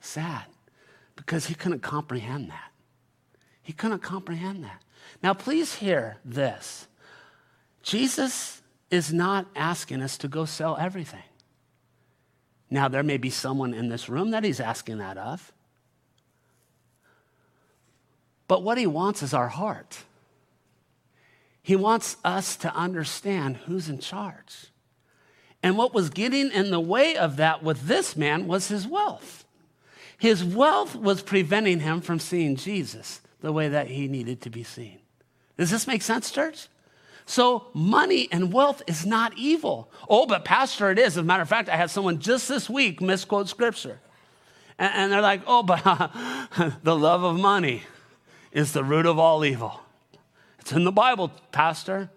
Sad. 0.00 0.44
Because 1.14 1.46
he 1.46 1.54
couldn't 1.54 1.80
comprehend 1.80 2.48
that. 2.48 2.72
He 3.66 3.72
couldn't 3.72 3.98
comprehend 3.98 4.62
that. 4.62 4.80
Now, 5.24 5.34
please 5.34 5.74
hear 5.74 6.18
this 6.24 6.86
Jesus 7.82 8.62
is 8.92 9.12
not 9.12 9.48
asking 9.56 10.02
us 10.02 10.16
to 10.18 10.28
go 10.28 10.44
sell 10.44 10.76
everything. 10.76 11.24
Now, 12.70 12.86
there 12.86 13.02
may 13.02 13.16
be 13.16 13.28
someone 13.28 13.74
in 13.74 13.88
this 13.88 14.08
room 14.08 14.30
that 14.30 14.44
he's 14.44 14.60
asking 14.60 14.98
that 14.98 15.18
of. 15.18 15.52
But 18.46 18.62
what 18.62 18.78
he 18.78 18.86
wants 18.86 19.20
is 19.20 19.34
our 19.34 19.48
heart. 19.48 19.98
He 21.60 21.74
wants 21.74 22.18
us 22.24 22.54
to 22.58 22.72
understand 22.72 23.56
who's 23.56 23.88
in 23.88 23.98
charge. 23.98 24.66
And 25.60 25.76
what 25.76 25.92
was 25.92 26.08
getting 26.08 26.52
in 26.52 26.70
the 26.70 26.78
way 26.78 27.16
of 27.16 27.34
that 27.38 27.64
with 27.64 27.88
this 27.88 28.16
man 28.16 28.46
was 28.46 28.68
his 28.68 28.86
wealth. 28.86 29.44
His 30.18 30.44
wealth 30.44 30.94
was 30.94 31.20
preventing 31.20 31.80
him 31.80 32.00
from 32.00 32.20
seeing 32.20 32.54
Jesus 32.54 33.22
the 33.40 33.52
way 33.52 33.68
that 33.68 33.88
he 33.88 34.08
needed 34.08 34.40
to 34.42 34.50
be 34.50 34.62
seen. 34.62 34.98
Does 35.56 35.70
this 35.70 35.86
make 35.86 36.02
sense, 36.02 36.30
church? 36.30 36.68
So, 37.24 37.66
money 37.74 38.28
and 38.30 38.52
wealth 38.52 38.82
is 38.86 39.04
not 39.04 39.32
evil. 39.36 39.90
Oh, 40.08 40.26
but 40.26 40.44
Pastor, 40.44 40.90
it 40.90 40.98
is. 40.98 41.06
As 41.06 41.16
a 41.18 41.22
matter 41.24 41.42
of 41.42 41.48
fact, 41.48 41.68
I 41.68 41.76
had 41.76 41.90
someone 41.90 42.20
just 42.20 42.48
this 42.48 42.70
week 42.70 43.00
misquote 43.00 43.48
scripture. 43.48 43.98
And, 44.78 45.10
they're 45.10 45.22
like, 45.22 45.42
oh, 45.46 45.62
but 45.62 45.82
the 46.82 46.96
love 46.96 47.24
of 47.24 47.40
money 47.40 47.82
is 48.52 48.72
the 48.72 48.84
root 48.84 49.06
of 49.06 49.18
all 49.18 49.44
evil. 49.44 49.80
It's 50.60 50.72
in 50.72 50.84
the 50.84 50.92
Bible, 50.92 51.32
Pastor. 51.50 52.10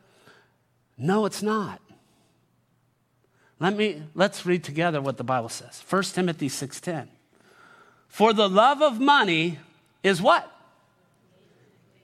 No, 0.98 1.26
it's 1.26 1.42
not. 1.42 1.82
Let 3.60 3.76
me 3.76 4.04
let's 4.16 4.46
read 4.46 4.64
together 4.64 5.02
what 5.02 5.18
the 5.18 5.24
Bible 5.24 5.50
says. 5.50 5.84
1 5.88 6.04
Timothy 6.14 6.48
6:10. 6.48 7.10
For 8.08 8.34
the 8.34 8.50
love 8.50 8.82
of 8.82 9.00
money 9.00 9.60
is 10.02 10.22
what? 10.22 10.50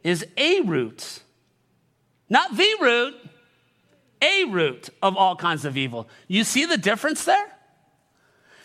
Is 0.05 0.25
a 0.37 0.61
root 0.61 1.19
not 2.29 2.55
the 2.55 2.75
root, 2.81 3.15
a 4.21 4.45
root 4.45 4.89
of 5.01 5.15
all 5.15 5.35
kinds 5.35 5.65
of 5.65 5.77
evil. 5.77 6.07
You 6.27 6.43
see 6.43 6.65
the 6.65 6.77
difference 6.77 7.25
there? 7.25 7.51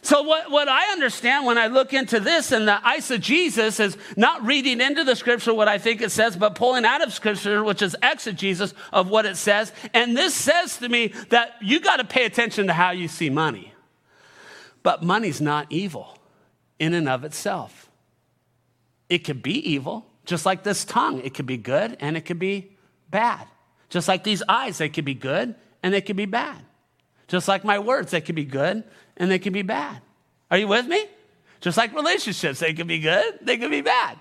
So, 0.03 0.22
what, 0.22 0.50
what 0.50 0.66
I 0.66 0.92
understand 0.92 1.44
when 1.44 1.59
I 1.59 1.66
look 1.66 1.92
into 1.92 2.20
this 2.20 2.53
and 2.53 2.66
the 2.66 2.81
eisegesis 2.83 3.79
is 3.81 3.98
not 4.16 4.42
reading 4.46 4.81
into 4.81 5.05
the 5.05 5.14
scripture 5.14 5.53
what 5.53 5.68
I 5.68 5.76
think 5.76 6.00
it 6.00 6.11
says, 6.11 6.37
but 6.37 6.55
pulling 6.55 6.87
out 6.87 7.03
of 7.03 7.12
scripture, 7.12 7.62
which 7.62 7.83
is 7.83 7.94
exegesis 8.03 8.72
of 8.94 9.11
what 9.11 9.26
it 9.26 9.37
says. 9.37 9.74
And 9.92 10.16
this 10.16 10.35
says 10.35 10.79
to 10.79 10.88
me 10.88 11.09
that 11.29 11.57
you 11.61 11.81
got 11.81 11.98
to 11.98 12.05
pay 12.05 12.24
attention 12.24 12.68
to 12.68 12.72
how 12.72 12.92
you 12.92 13.09
see 13.09 13.29
money. 13.29 13.74
But 14.83 15.03
money's 15.03 15.42
not 15.42 15.66
evil 15.68 16.16
in 16.79 16.94
and 16.94 17.07
of 17.07 17.22
itself. 17.22 17.90
It 19.11 19.18
could 19.18 19.42
be 19.42 19.59
evil, 19.70 20.07
just 20.30 20.46
like 20.46 20.62
this 20.62 20.84
tongue. 20.84 21.20
It 21.22 21.34
could 21.34 21.46
be 21.46 21.56
good 21.56 21.96
and 21.98 22.16
it 22.16 22.20
could 22.20 22.38
be 22.38 22.70
bad. 23.10 23.48
Just 23.88 24.06
like 24.06 24.22
these 24.22 24.44
eyes, 24.48 24.78
they 24.78 24.88
could 24.88 25.04
be 25.04 25.14
good 25.14 25.56
and 25.82 25.92
they 25.92 26.00
could 26.00 26.14
be 26.14 26.24
bad. 26.24 26.58
Just 27.26 27.48
like 27.48 27.64
my 27.64 27.80
words, 27.80 28.12
they 28.12 28.20
could 28.20 28.36
be 28.36 28.44
good 28.44 28.84
and 29.16 29.28
they 29.28 29.40
could 29.40 29.52
be 29.52 29.62
bad. 29.62 30.00
Are 30.48 30.56
you 30.56 30.68
with 30.68 30.86
me? 30.86 31.04
Just 31.60 31.76
like 31.76 31.92
relationships, 31.96 32.60
they 32.60 32.72
could 32.72 32.86
be 32.86 33.00
good, 33.00 33.40
they 33.42 33.58
could 33.58 33.72
be 33.72 33.80
bad. 33.80 34.18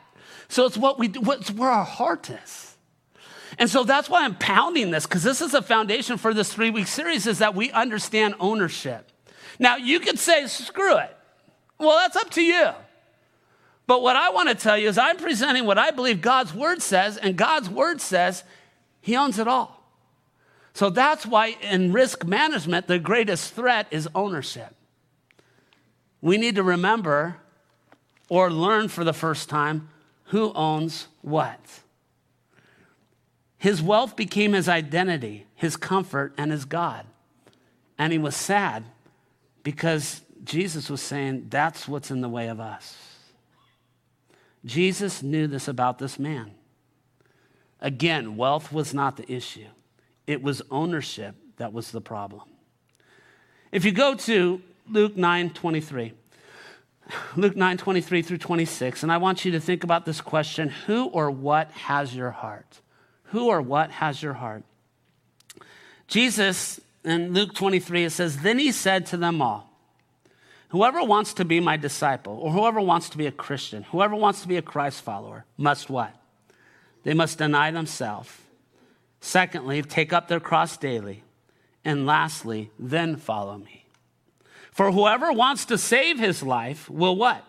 So 0.48 0.66
it's 0.66 0.78
what 0.78 0.98
we 0.98 1.10
do, 1.10 1.22
what's 1.22 1.52
where 1.52 1.70
our 1.70 1.86
heart 1.86 2.32
is. 2.32 2.76
And 3.60 3.70
so 3.70 3.84
that's 3.84 4.10
why 4.10 4.24
I'm 4.24 4.36
pounding 4.36 4.90
this, 4.90 5.06
because 5.06 5.22
this 5.22 5.42
is 5.42 5.54
a 5.54 5.62
foundation 5.62 6.18
for 6.18 6.34
this 6.34 6.52
three 6.52 6.72
week 6.72 6.88
series, 6.88 7.28
is 7.28 7.38
that 7.38 7.54
we 7.54 7.72
understand 7.72 8.34
ownership. 8.40 9.12
Now, 9.60 9.76
you 9.76 10.00
could 10.00 10.18
say, 10.18 10.48
screw 10.48 10.98
it. 10.98 11.16
Well, 11.78 11.98
that's 11.98 12.16
up 12.16 12.32
to 12.32 12.42
you. 12.42 12.70
But 13.90 14.04
what 14.04 14.16
I 14.16 14.30
want 14.30 14.50
to 14.50 14.54
tell 14.54 14.78
you 14.78 14.88
is 14.88 15.00
I'm 15.00 15.18
presenting 15.18 15.66
what 15.66 15.80
I 15.80 15.90
believe 15.90 16.22
God's 16.22 16.54
word 16.54 16.84
says, 16.84 17.18
and 17.18 17.36
God's 17.36 17.72
word 17.72 18.00
says 18.02 18.44
he 19.02 19.16
owns 19.16 19.40
it 19.40 19.48
all. 19.48 19.84
So 20.76 20.92
that's 20.92 21.26
why 21.26 21.56
in 21.64 21.92
risk 21.92 22.24
management, 22.24 22.86
the 22.86 23.00
greatest 23.00 23.56
threat 23.56 23.88
is 23.90 24.08
ownership. 24.14 24.76
We 26.22 26.38
need 26.38 26.54
to 26.54 26.62
remember 26.62 27.38
or 28.30 28.52
learn 28.52 28.90
for 28.90 29.04
the 29.04 29.12
first 29.12 29.50
time 29.50 29.90
who 30.26 30.54
owns 30.54 31.08
what. 31.24 31.60
His 33.58 33.82
wealth 33.82 34.16
became 34.16 34.54
his 34.54 34.70
identity, 34.70 35.48
his 35.56 35.76
comfort, 35.76 36.36
and 36.38 36.52
his 36.52 36.66
God. 36.66 37.08
And 37.98 38.14
he 38.14 38.20
was 38.20 38.36
sad 38.36 38.84
because 39.64 40.22
Jesus 40.44 40.92
was 40.92 41.02
saying, 41.02 41.48
That's 41.50 41.88
what's 41.88 42.12
in 42.12 42.22
the 42.22 42.30
way 42.30 42.50
of 42.50 42.60
us. 42.60 43.09
Jesus 44.66 45.24
knew 45.24 45.48
this 45.48 45.68
about 45.68 46.00
this 46.00 46.20
man. 46.20 46.52
Again, 47.82 48.36
wealth 48.36 48.72
was 48.72 48.94
not 48.94 49.18
the 49.18 49.32
issue, 49.32 49.68
it 50.28 50.42
was 50.42 50.62
ownership 50.70 51.36
that 51.58 51.74
was 51.74 51.92
the 51.92 52.02
problem. 52.02 52.44
If 53.72 53.86
you 53.86 53.92
go 53.92 54.16
to 54.16 54.62
Luke 54.90 55.16
9 55.16 55.52
23, 55.52 56.14
Luke 57.36 57.56
9 57.56 57.78
23 57.78 58.22
through 58.22 58.38
26, 58.38 59.04
and 59.04 59.12
I 59.12 59.18
want 59.18 59.46
you 59.46 59.52
to 59.52 59.60
think 59.60 59.84
about 59.84 60.06
this 60.06 60.22
question 60.22 60.70
Who 60.88 61.06
or 61.06 61.30
what 61.32 61.72
has 61.72 62.16
your 62.16 62.32
heart? 62.32 62.82
Who 63.26 63.48
or 63.48 63.62
what 63.62 63.92
has 63.92 64.24
your 64.24 64.34
heart? 64.34 64.64
Jesus, 66.08 66.82
in 67.04 67.34
Luke 67.34 67.54
23, 67.54 68.06
it 68.06 68.10
says, 68.10 68.40
Then 68.40 68.58
he 68.58 68.72
said 68.72 69.06
to 69.08 69.18
them 69.18 69.42
all, 69.42 69.69
Whoever 70.70 71.04
wants 71.04 71.34
to 71.36 71.46
be 71.46 71.60
my 71.60 71.78
disciple, 71.78 72.38
or 72.38 72.52
whoever 72.52 72.80
wants 72.80 73.10
to 73.10 73.18
be 73.18 73.26
a 73.26 73.32
Christian, 73.32 73.84
whoever 73.84 74.16
wants 74.16 74.42
to 74.42 74.48
be 74.48 74.58
a 74.58 74.62
Christ 74.62 75.02
follower, 75.02 75.46
must 75.58 75.90
what? 75.90 76.16
They 77.04 77.14
must 77.14 77.40
deny 77.40 77.72
themselves. 77.72 78.30
Secondly, 79.20 79.82
take 79.82 80.14
up 80.14 80.28
their 80.28 80.40
cross 80.40 80.78
daily. 80.78 81.24
And 81.84 82.06
lastly, 82.06 82.72
then 82.78 83.16
follow 83.16 83.58
me. 83.58 83.86
For 84.72 84.92
whoever 84.92 85.32
wants 85.32 85.66
to 85.66 85.78
save 85.78 86.20
his 86.20 86.44
life 86.44 86.90
will 86.90 87.16
what? 87.16 87.44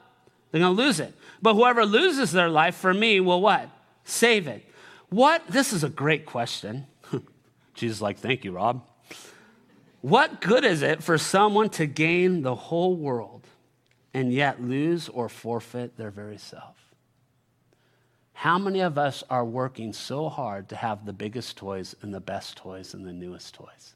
They're 0.51 0.61
going 0.61 0.77
to 0.77 0.83
lose 0.83 0.99
it. 0.99 1.15
But 1.43 1.55
whoever 1.55 1.85
loses 1.85 2.33
their 2.33 2.49
life 2.49 2.75
for 2.75 2.95
me 2.95 3.21
will 3.21 3.41
what? 3.41 3.69
Save 4.05 4.49
it. 4.49 4.65
What? 5.11 5.47
This 5.49 5.73
is 5.73 5.85
a 5.85 5.89
great 5.89 6.27
question. 6.27 6.87
Jesus 7.75 8.01
like, 8.01 8.19
thank 8.19 8.45
you, 8.45 8.53
Rob. 8.53 8.83
What 10.01 10.41
good 10.41 10.65
is 10.65 10.83
it 10.83 11.03
for 11.03 11.19
someone 11.19 11.69
to 11.71 11.87
gain 11.87 12.43
the 12.43 12.55
whole 12.55 12.97
world 12.97 13.47
and 14.15 14.33
yet 14.33 14.63
lose 14.63 15.09
or 15.09 15.29
forfeit 15.29 15.97
their 15.97 16.11
very 16.11 16.39
self? 16.39 16.77
How 18.33 18.59
many 18.59 18.81
of 18.81 18.97
us 18.97 19.23
are 19.29 19.45
working 19.45 19.93
so 19.93 20.31
hard 20.31 20.71
to 20.71 20.77
have 20.77 21.05
the 21.05 21.13
biggest 21.13 21.59
toys 21.59 21.95
and 22.01 22.15
the 22.15 22.21
best 22.21 22.57
toys 22.57 22.95
and 22.95 23.05
the 23.05 23.13
newest 23.13 23.55
toys? 23.55 23.95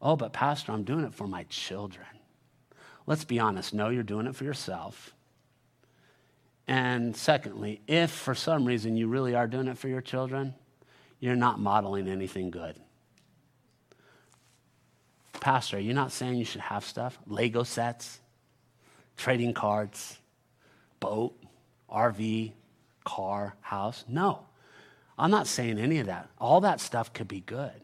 Oh, 0.00 0.14
but 0.14 0.32
Pastor, 0.32 0.70
I'm 0.70 0.84
doing 0.84 1.04
it 1.04 1.14
for 1.14 1.26
my 1.26 1.42
children. 1.44 2.06
Let's 3.06 3.24
be 3.24 3.40
honest. 3.40 3.74
No, 3.74 3.88
you're 3.88 4.04
doing 4.04 4.26
it 4.26 4.36
for 4.36 4.44
yourself. 4.44 5.12
And 6.68 7.16
secondly, 7.16 7.80
if 7.88 8.12
for 8.12 8.34
some 8.34 8.64
reason 8.64 8.96
you 8.96 9.08
really 9.08 9.34
are 9.34 9.48
doing 9.48 9.66
it 9.66 9.78
for 9.78 9.88
your 9.88 10.00
children, 10.00 10.54
you're 11.18 11.34
not 11.34 11.58
modeling 11.58 12.06
anything 12.06 12.50
good. 12.50 12.76
Pastor, 15.46 15.78
you're 15.78 15.94
not 15.94 16.10
saying 16.10 16.34
you 16.34 16.44
should 16.44 16.60
have 16.60 16.84
stuff? 16.84 17.20
Lego 17.24 17.62
sets, 17.62 18.18
trading 19.16 19.54
cards, 19.54 20.18
boat, 20.98 21.40
RV, 21.88 22.50
car, 23.04 23.54
house. 23.60 24.04
No, 24.08 24.40
I'm 25.16 25.30
not 25.30 25.46
saying 25.46 25.78
any 25.78 26.00
of 26.00 26.06
that. 26.06 26.28
All 26.40 26.62
that 26.62 26.80
stuff 26.80 27.12
could 27.12 27.28
be 27.28 27.38
good. 27.38 27.80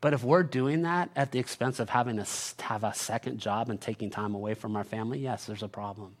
But 0.00 0.12
if 0.12 0.24
we're 0.24 0.42
doing 0.42 0.82
that 0.82 1.10
at 1.14 1.30
the 1.30 1.38
expense 1.38 1.78
of 1.78 1.88
having 1.88 2.16
to 2.16 2.26
have 2.64 2.82
a 2.82 2.94
second 2.94 3.38
job 3.38 3.70
and 3.70 3.80
taking 3.80 4.10
time 4.10 4.34
away 4.34 4.54
from 4.54 4.74
our 4.74 4.82
family, 4.82 5.20
yes, 5.20 5.44
there's 5.44 5.62
a 5.62 5.68
problem. 5.68 6.16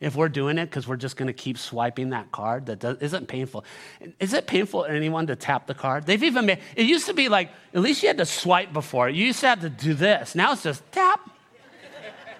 If 0.00 0.16
we're 0.16 0.28
doing 0.28 0.58
it 0.58 0.66
because 0.66 0.86
we're 0.86 0.96
just 0.96 1.16
going 1.16 1.28
to 1.28 1.32
keep 1.32 1.56
swiping 1.56 2.10
that 2.10 2.32
card 2.32 2.66
that 2.66 2.80
does, 2.80 2.98
isn't 2.98 3.28
painful. 3.28 3.64
Is 4.20 4.32
it 4.32 4.46
painful 4.46 4.84
for 4.84 4.90
anyone 4.90 5.26
to 5.28 5.36
tap 5.36 5.66
the 5.66 5.74
card? 5.74 6.06
They've 6.06 6.22
even 6.22 6.46
made, 6.46 6.60
it 6.76 6.86
used 6.86 7.06
to 7.06 7.14
be 7.14 7.28
like, 7.28 7.50
at 7.72 7.80
least 7.80 8.02
you 8.02 8.08
had 8.08 8.18
to 8.18 8.26
swipe 8.26 8.72
before. 8.72 9.08
You 9.08 9.26
used 9.26 9.40
to 9.40 9.48
have 9.48 9.60
to 9.60 9.70
do 9.70 9.94
this. 9.94 10.34
Now 10.34 10.52
it's 10.52 10.62
just 10.62 10.82
tap. 10.92 11.30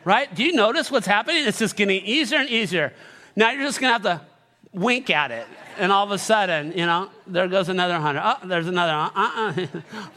right? 0.05 0.33
Do 0.35 0.45
you 0.45 0.53
notice 0.53 0.90
what's 0.90 1.07
happening? 1.07 1.47
It's 1.47 1.59
just 1.59 1.77
getting 1.77 2.05
easier 2.05 2.38
and 2.38 2.49
easier. 2.49 2.93
Now 3.37 3.51
you're 3.51 3.62
just 3.67 3.81
going 3.81 3.90
to 3.90 4.09
have 4.09 4.21
to 4.21 4.27
wink 4.73 5.11
at 5.11 5.31
it. 5.31 5.47
And 5.79 5.90
all 5.90 6.05
of 6.05 6.11
a 6.11 6.19
sudden, 6.19 6.73
you 6.73 6.87
know, 6.87 7.11
there 7.27 7.49
goes 7.49 7.69
another 7.69 7.99
hundred. 7.99 8.23
Oh, 8.25 8.47
there's 8.47 8.69
another, 8.69 8.93
uh-uh. 8.93 9.67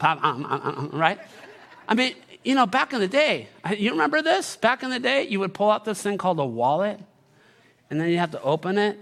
Um, 0.00 0.18
um, 0.22 0.44
um, 0.44 0.90
right? 0.92 1.18
I 1.88 1.94
mean, 1.94 2.14
you 2.44 2.54
know, 2.54 2.66
back 2.66 2.92
in 2.92 3.00
the 3.00 3.08
day, 3.08 3.48
you 3.76 3.90
remember 3.90 4.22
this? 4.22 4.56
Back 4.56 4.82
in 4.82 4.90
the 4.90 5.00
day, 5.00 5.26
you 5.26 5.40
would 5.40 5.54
pull 5.54 5.70
out 5.70 5.84
this 5.84 6.02
thing 6.02 6.18
called 6.18 6.38
a 6.38 6.44
wallet, 6.44 7.00
and 7.90 8.00
then 8.00 8.10
you 8.10 8.18
have 8.18 8.30
to 8.32 8.42
open 8.42 8.78
it, 8.78 8.98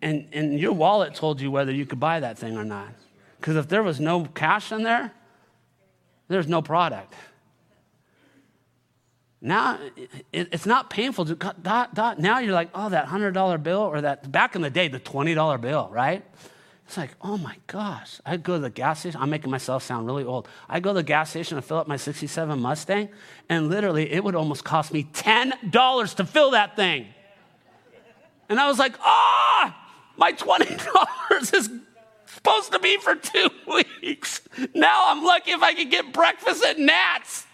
and, 0.00 0.26
and 0.32 0.58
your 0.58 0.72
wallet 0.72 1.14
told 1.14 1.40
you 1.40 1.50
whether 1.50 1.72
you 1.72 1.86
could 1.86 2.00
buy 2.00 2.20
that 2.20 2.38
thing 2.38 2.56
or 2.56 2.64
not. 2.64 2.88
Because 3.38 3.56
if 3.56 3.68
there 3.68 3.82
was 3.82 4.00
no 4.00 4.24
cash 4.24 4.72
in 4.72 4.82
there, 4.82 5.12
there's 6.28 6.48
no 6.48 6.62
product. 6.62 7.14
Now 9.40 9.78
it's 10.32 10.66
not 10.66 10.88
painful. 10.88 11.24
To, 11.24 11.34
dot, 11.34 11.94
dot. 11.94 12.20
Now 12.20 12.38
you're 12.38 12.54
like, 12.54 12.70
oh, 12.74 12.88
that 12.90 13.08
$100 13.08 13.62
bill 13.62 13.80
or 13.80 14.00
that, 14.00 14.30
back 14.30 14.54
in 14.54 14.62
the 14.62 14.70
day, 14.70 14.86
the 14.86 15.00
$20 15.00 15.60
bill, 15.60 15.88
right? 15.90 16.24
It's 16.86 16.96
like, 16.96 17.10
oh 17.20 17.36
my 17.38 17.56
gosh. 17.66 18.20
I 18.24 18.36
go 18.36 18.54
to 18.54 18.60
the 18.60 18.70
gas 18.70 19.00
station. 19.00 19.20
I'm 19.20 19.30
making 19.30 19.50
myself 19.50 19.82
sound 19.82 20.06
really 20.06 20.24
old. 20.24 20.46
I 20.68 20.78
go 20.78 20.90
to 20.90 20.94
the 20.94 21.02
gas 21.02 21.30
station 21.30 21.56
and 21.56 21.64
fill 21.64 21.78
up 21.78 21.88
my 21.88 21.96
67 21.96 22.60
Mustang, 22.60 23.08
and 23.48 23.68
literally 23.68 24.12
it 24.12 24.22
would 24.22 24.36
almost 24.36 24.62
cost 24.62 24.92
me 24.92 25.04
$10 25.12 26.14
to 26.14 26.24
fill 26.24 26.52
that 26.52 26.76
thing. 26.76 27.06
And 28.52 28.60
I 28.60 28.68
was 28.68 28.78
like, 28.78 28.94
ah, 29.00 29.74
my 30.18 30.32
$20 30.32 31.54
is 31.54 31.70
supposed 32.26 32.72
to 32.72 32.78
be 32.78 32.98
for 32.98 33.14
two 33.14 33.48
weeks. 34.02 34.42
Now 34.74 35.04
I'm 35.06 35.24
lucky 35.24 35.52
if 35.52 35.62
I 35.62 35.72
can 35.72 35.88
get 35.88 36.12
breakfast 36.12 36.62
at 36.62 36.78
Nat's 36.78 37.46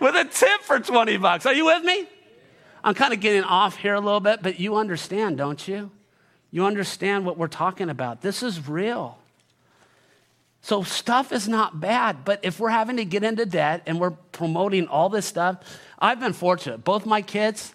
with 0.00 0.16
a 0.16 0.24
tip 0.24 0.62
for 0.62 0.80
20 0.80 1.18
bucks. 1.18 1.44
Are 1.44 1.52
you 1.52 1.66
with 1.66 1.84
me? 1.84 2.06
I'm 2.82 2.94
kind 2.94 3.12
of 3.12 3.20
getting 3.20 3.44
off 3.44 3.76
here 3.76 3.92
a 3.92 4.00
little 4.00 4.20
bit, 4.20 4.42
but 4.42 4.58
you 4.58 4.76
understand, 4.76 5.36
don't 5.36 5.68
you? 5.68 5.90
You 6.50 6.64
understand 6.64 7.26
what 7.26 7.36
we're 7.36 7.46
talking 7.46 7.90
about. 7.90 8.22
This 8.22 8.42
is 8.42 8.66
real. 8.66 9.18
So, 10.62 10.82
stuff 10.82 11.32
is 11.32 11.48
not 11.48 11.80
bad, 11.80 12.24
but 12.24 12.40
if 12.42 12.58
we're 12.58 12.70
having 12.70 12.96
to 12.96 13.04
get 13.04 13.24
into 13.24 13.44
debt 13.44 13.82
and 13.86 14.00
we're 14.00 14.10
promoting 14.10 14.88
all 14.88 15.10
this 15.10 15.26
stuff, 15.26 15.58
I've 15.98 16.20
been 16.20 16.32
fortunate. 16.32 16.82
Both 16.82 17.04
my 17.04 17.20
kids, 17.22 17.74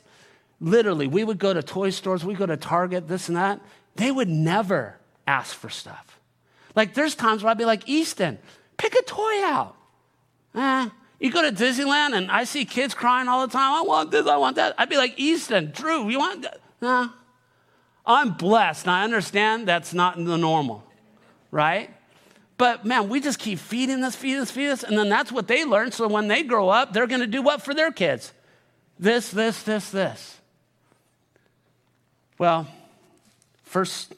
literally, 0.65 1.07
we 1.07 1.23
would 1.23 1.37
go 1.37 1.53
to 1.53 1.61
toy 1.61 1.91
stores, 1.91 2.25
we 2.25 2.33
go 2.33 2.45
to 2.45 2.57
Target, 2.57 3.07
this 3.07 3.27
and 3.27 3.37
that. 3.37 3.61
They 3.95 4.11
would 4.11 4.27
never 4.27 4.97
ask 5.27 5.55
for 5.55 5.69
stuff. 5.69 6.19
Like, 6.75 6.93
there's 6.95 7.15
times 7.15 7.43
where 7.43 7.51
I'd 7.51 7.57
be 7.57 7.65
like, 7.65 7.87
Easton, 7.87 8.39
pick 8.75 8.95
a 8.95 9.03
toy 9.03 9.43
out. 9.43 9.75
Eh. 10.55 10.89
You 11.19 11.31
go 11.31 11.41
to 11.49 11.55
Disneyland 11.55 12.13
and 12.15 12.29
I 12.29 12.43
see 12.43 12.65
kids 12.65 12.93
crying 12.93 13.29
all 13.29 13.47
the 13.47 13.53
time. 13.53 13.73
I 13.73 13.81
want 13.83 14.11
this, 14.11 14.27
I 14.27 14.37
want 14.37 14.57
that. 14.57 14.75
I'd 14.77 14.89
be 14.89 14.97
like, 14.97 15.17
Easton, 15.17 15.71
Drew, 15.73 16.09
you 16.09 16.19
want 16.19 16.41
that? 16.41 16.59
Nah. 16.81 17.09
I'm 18.05 18.31
blessed. 18.31 18.87
I 18.87 19.03
understand 19.03 19.67
that's 19.67 19.93
not 19.93 20.17
the 20.17 20.37
normal, 20.37 20.83
right? 21.51 21.89
But 22.57 22.85
man, 22.85 23.07
we 23.07 23.19
just 23.19 23.39
keep 23.39 23.59
feeding 23.59 24.01
this, 24.01 24.15
feeding 24.15 24.39
this, 24.39 24.51
feeding 24.51 24.71
this, 24.71 24.83
and 24.83 24.97
then 24.97 25.09
that's 25.09 25.31
what 25.31 25.47
they 25.47 25.63
learn. 25.63 25.91
So 25.91 26.07
when 26.07 26.27
they 26.27 26.43
grow 26.43 26.69
up, 26.69 26.91
they're 26.91 27.07
going 27.07 27.21
to 27.21 27.27
do 27.27 27.41
what 27.41 27.61
for 27.61 27.73
their 27.73 27.91
kids? 27.91 28.33
This, 28.99 29.29
this, 29.29 29.63
this, 29.63 29.89
this. 29.89 30.39
Well, 32.37 32.67
first 33.63 34.13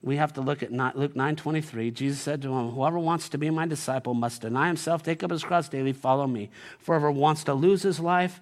we 0.00 0.16
have 0.16 0.32
to 0.34 0.40
look 0.40 0.62
at 0.62 0.72
Luke 0.72 1.14
9:23. 1.14 1.90
Jesus 1.90 2.20
said 2.20 2.40
to 2.42 2.52
him, 2.52 2.70
"Whoever 2.70 2.98
wants 2.98 3.28
to 3.30 3.38
be 3.38 3.50
my 3.50 3.66
disciple 3.66 4.14
must 4.14 4.42
deny 4.42 4.68
himself, 4.68 5.02
take 5.02 5.22
up 5.22 5.30
his 5.30 5.44
cross 5.44 5.68
daily, 5.68 5.92
follow 5.92 6.26
me. 6.26 6.50
Whoever 6.86 7.10
wants 7.10 7.44
to 7.44 7.54
lose 7.54 7.82
his 7.82 8.00
life 8.00 8.40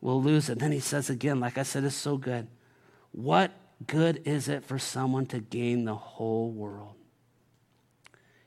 will 0.00 0.20
lose 0.22 0.48
it." 0.48 0.58
Then 0.58 0.72
he 0.72 0.80
says 0.80 1.08
again, 1.08 1.40
like 1.40 1.56
I 1.56 1.62
said, 1.62 1.84
it's 1.84 1.94
so 1.94 2.16
good. 2.16 2.48
What 3.12 3.52
good 3.86 4.20
is 4.26 4.48
it 4.48 4.64
for 4.64 4.78
someone 4.78 5.26
to 5.26 5.40
gain 5.40 5.84
the 5.84 5.94
whole 5.94 6.50
world? 6.50 6.96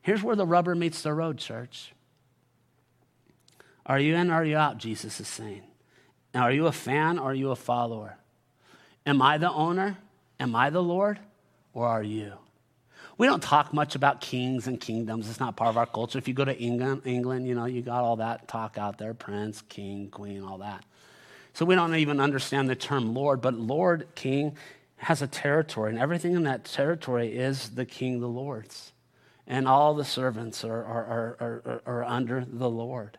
Here's 0.02 0.21
where 0.21 0.36
the 0.36 0.45
rubber 0.45 0.76
meets 0.76 1.02
the 1.02 1.13
road, 1.13 1.38
church. 1.38 1.93
Are 3.86 3.99
you 3.99 4.15
in 4.15 4.30
or 4.30 4.36
are 4.36 4.45
you 4.45 4.58
out? 4.58 4.78
Jesus 4.78 5.19
is 5.19 5.28
saying. 5.28 5.63
Now, 6.34 6.43
are 6.43 6.52
you 6.52 6.67
a 6.67 6.71
fan 6.71 7.19
or 7.19 7.32
are 7.32 7.36
you 7.36 7.52
a 7.52 7.56
follower? 7.56 8.17
Am 9.06 9.21
I 9.21 9.38
the 9.38 9.52
owner? 9.52 9.97
Am 10.43 10.58
I 10.58 10.69
the 10.69 10.84
Lord? 10.84 11.19
Or 11.73 11.88
are 11.88 12.03
you? 12.03 12.34
We 13.17 13.27
don't 13.27 13.41
talk 13.41 13.73
much 13.73 13.95
about 13.95 14.19
kings 14.19 14.67
and 14.67 14.79
kingdoms. 14.79 15.29
It's 15.29 15.39
not 15.39 15.56
part 15.56 15.69
of 15.69 15.77
our 15.77 15.86
culture. 15.86 16.17
If 16.17 16.27
you 16.27 16.34
go 16.34 16.43
to 16.43 16.58
England, 16.58 17.03
England, 17.06 17.47
you 17.47 17.56
know, 17.56 17.63
you 17.63 17.82
got 17.82 18.03
all 18.03 18.17
that 18.17 18.49
talk 18.49 18.77
out 18.77 18.97
there 18.97 19.13
prince, 19.13 19.62
king, 19.62 20.10
queen, 20.10 20.43
all 20.43 20.58
that. 20.58 20.84
So 21.53 21.63
we 21.63 21.75
don't 21.75 21.95
even 21.95 22.19
understand 22.19 22.69
the 22.69 22.75
term 22.75 23.13
Lord, 23.13 23.39
but 23.39 23.53
Lord, 23.53 24.08
king, 24.15 24.58
has 24.97 25.21
a 25.21 25.27
territory, 25.27 25.91
and 25.91 25.99
everything 25.99 26.34
in 26.34 26.43
that 26.43 26.65
territory 26.65 27.38
is 27.38 27.69
the 27.69 27.86
king, 27.86 28.19
the 28.19 28.27
Lord's. 28.27 28.91
And 29.47 29.65
all 29.65 29.93
the 29.93 30.06
servants 30.06 30.65
are, 30.65 30.84
are, 30.84 31.06
are, 31.39 31.62
are, 31.65 31.82
are 31.86 32.03
under 32.03 32.43
the 32.45 32.69
Lord. 32.69 33.17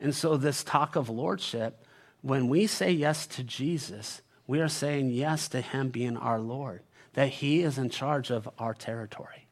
And 0.00 0.14
so, 0.14 0.38
this 0.38 0.64
talk 0.64 0.96
of 0.96 1.10
lordship, 1.10 1.84
when 2.22 2.48
we 2.48 2.66
say 2.66 2.90
yes 2.90 3.26
to 3.26 3.44
Jesus, 3.44 4.22
we 4.48 4.60
are 4.60 4.68
saying 4.68 5.10
yes 5.10 5.46
to 5.48 5.60
him 5.60 5.90
being 5.90 6.16
our 6.16 6.40
Lord, 6.40 6.80
that 7.12 7.28
he 7.28 7.62
is 7.62 7.78
in 7.78 7.90
charge 7.90 8.30
of 8.30 8.48
our 8.58 8.74
territory. 8.74 9.46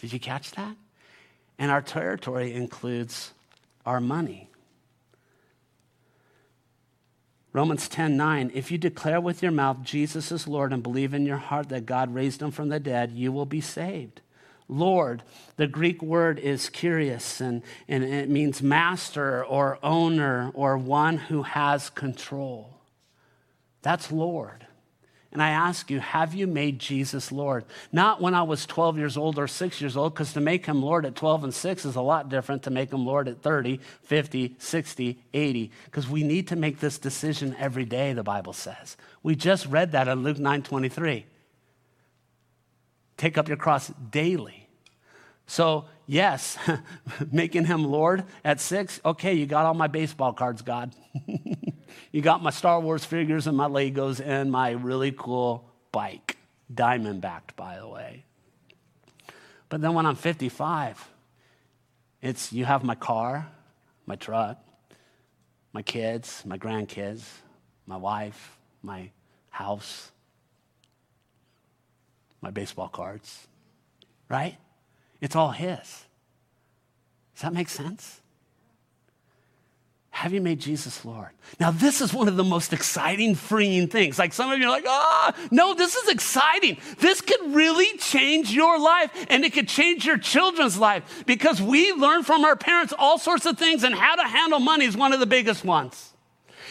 Did 0.00 0.12
you 0.12 0.18
catch 0.18 0.50
that? 0.50 0.76
And 1.58 1.70
our 1.70 1.80
territory 1.80 2.52
includes 2.52 3.32
our 3.86 4.00
money. 4.00 4.48
Romans 7.52 7.88
10 7.88 8.16
9, 8.16 8.50
if 8.54 8.72
you 8.72 8.78
declare 8.78 9.20
with 9.20 9.42
your 9.42 9.52
mouth 9.52 9.82
Jesus 9.82 10.32
is 10.32 10.48
Lord 10.48 10.72
and 10.72 10.82
believe 10.82 11.14
in 11.14 11.24
your 11.24 11.36
heart 11.36 11.68
that 11.68 11.86
God 11.86 12.12
raised 12.12 12.42
him 12.42 12.50
from 12.50 12.70
the 12.70 12.80
dead, 12.80 13.12
you 13.12 13.30
will 13.30 13.46
be 13.46 13.60
saved. 13.60 14.20
Lord, 14.68 15.22
the 15.56 15.66
Greek 15.68 16.02
word 16.02 16.38
is 16.38 16.70
kyrios, 16.70 17.40
and, 17.40 17.62
and 17.86 18.02
it 18.02 18.28
means 18.30 18.62
master 18.62 19.44
or 19.44 19.78
owner 19.82 20.50
or 20.54 20.78
one 20.78 21.18
who 21.18 21.42
has 21.42 21.90
control. 21.90 22.81
That's 23.82 24.10
Lord. 24.10 24.66
And 25.32 25.42
I 25.42 25.48
ask 25.48 25.90
you, 25.90 25.98
have 25.98 26.34
you 26.34 26.46
made 26.46 26.78
Jesus 26.78 27.32
Lord? 27.32 27.64
Not 27.90 28.20
when 28.20 28.34
I 28.34 28.42
was 28.42 28.66
12 28.66 28.98
years 28.98 29.16
old 29.16 29.38
or 29.38 29.48
six 29.48 29.80
years 29.80 29.96
old, 29.96 30.12
because 30.12 30.34
to 30.34 30.40
make 30.40 30.66
him 30.66 30.82
Lord 30.82 31.06
at 31.06 31.16
12 31.16 31.44
and 31.44 31.54
6 31.54 31.86
is 31.86 31.96
a 31.96 32.02
lot 32.02 32.28
different 32.28 32.64
to 32.64 32.70
make 32.70 32.92
him 32.92 33.06
Lord 33.06 33.28
at 33.28 33.40
30, 33.40 33.80
50, 34.02 34.56
60, 34.58 35.18
80, 35.32 35.70
because 35.86 36.06
we 36.06 36.22
need 36.22 36.48
to 36.48 36.56
make 36.56 36.80
this 36.80 36.98
decision 36.98 37.56
every 37.58 37.86
day, 37.86 38.12
the 38.12 38.22
Bible 38.22 38.52
says. 38.52 38.98
We 39.22 39.34
just 39.34 39.64
read 39.66 39.92
that 39.92 40.06
in 40.06 40.22
Luke 40.22 40.38
9 40.38 40.62
23. 40.62 41.24
Take 43.16 43.38
up 43.38 43.48
your 43.48 43.56
cross 43.56 43.88
daily. 44.10 44.68
So, 45.46 45.86
yes, 46.06 46.58
making 47.32 47.64
him 47.64 47.84
Lord 47.84 48.24
at 48.44 48.60
six, 48.60 49.00
okay, 49.02 49.32
you 49.32 49.46
got 49.46 49.64
all 49.64 49.74
my 49.74 49.86
baseball 49.86 50.34
cards, 50.34 50.60
God. 50.60 50.94
You 52.10 52.22
got 52.22 52.42
my 52.42 52.50
Star 52.50 52.80
Wars 52.80 53.04
figures 53.04 53.46
and 53.46 53.56
my 53.56 53.68
Legos 53.68 54.24
and 54.24 54.50
my 54.50 54.70
really 54.70 55.12
cool 55.12 55.68
bike, 55.90 56.36
diamond 56.72 57.20
backed, 57.20 57.56
by 57.56 57.78
the 57.78 57.88
way. 57.88 58.24
But 59.68 59.80
then 59.80 59.94
when 59.94 60.06
I'm 60.06 60.16
55, 60.16 61.08
it's 62.20 62.52
you 62.52 62.64
have 62.64 62.84
my 62.84 62.94
car, 62.94 63.48
my 64.06 64.16
truck, 64.16 64.58
my 65.72 65.82
kids, 65.82 66.42
my 66.44 66.58
grandkids, 66.58 67.24
my 67.86 67.96
wife, 67.96 68.58
my 68.82 69.10
house, 69.50 70.10
my 72.40 72.50
baseball 72.50 72.88
cards, 72.88 73.46
right? 74.28 74.56
It's 75.20 75.36
all 75.36 75.52
His. 75.52 76.04
Does 77.34 77.42
that 77.42 77.54
make 77.54 77.68
sense? 77.68 78.20
Have 80.22 80.32
you 80.32 80.40
made 80.40 80.60
Jesus 80.60 81.04
Lord? 81.04 81.30
Now, 81.58 81.72
this 81.72 82.00
is 82.00 82.14
one 82.14 82.28
of 82.28 82.36
the 82.36 82.44
most 82.44 82.72
exciting, 82.72 83.34
freeing 83.34 83.88
things. 83.88 84.20
Like 84.20 84.32
some 84.32 84.52
of 84.52 84.58
you 84.60 84.66
are 84.66 84.70
like, 84.70 84.84
ah, 84.86 85.34
oh, 85.36 85.48
no, 85.50 85.74
this 85.74 85.96
is 85.96 86.08
exciting. 86.08 86.76
This 87.00 87.20
could 87.20 87.52
really 87.52 87.98
change 87.98 88.52
your 88.52 88.78
life 88.78 89.10
and 89.28 89.44
it 89.44 89.52
could 89.52 89.66
change 89.66 90.06
your 90.06 90.18
children's 90.18 90.78
life 90.78 91.24
because 91.26 91.60
we 91.60 91.92
learn 91.94 92.22
from 92.22 92.44
our 92.44 92.54
parents 92.54 92.94
all 92.96 93.18
sorts 93.18 93.46
of 93.46 93.58
things, 93.58 93.82
and 93.82 93.96
how 93.96 94.14
to 94.14 94.22
handle 94.22 94.60
money 94.60 94.84
is 94.84 94.96
one 94.96 95.12
of 95.12 95.18
the 95.18 95.26
biggest 95.26 95.64
ones. 95.64 96.11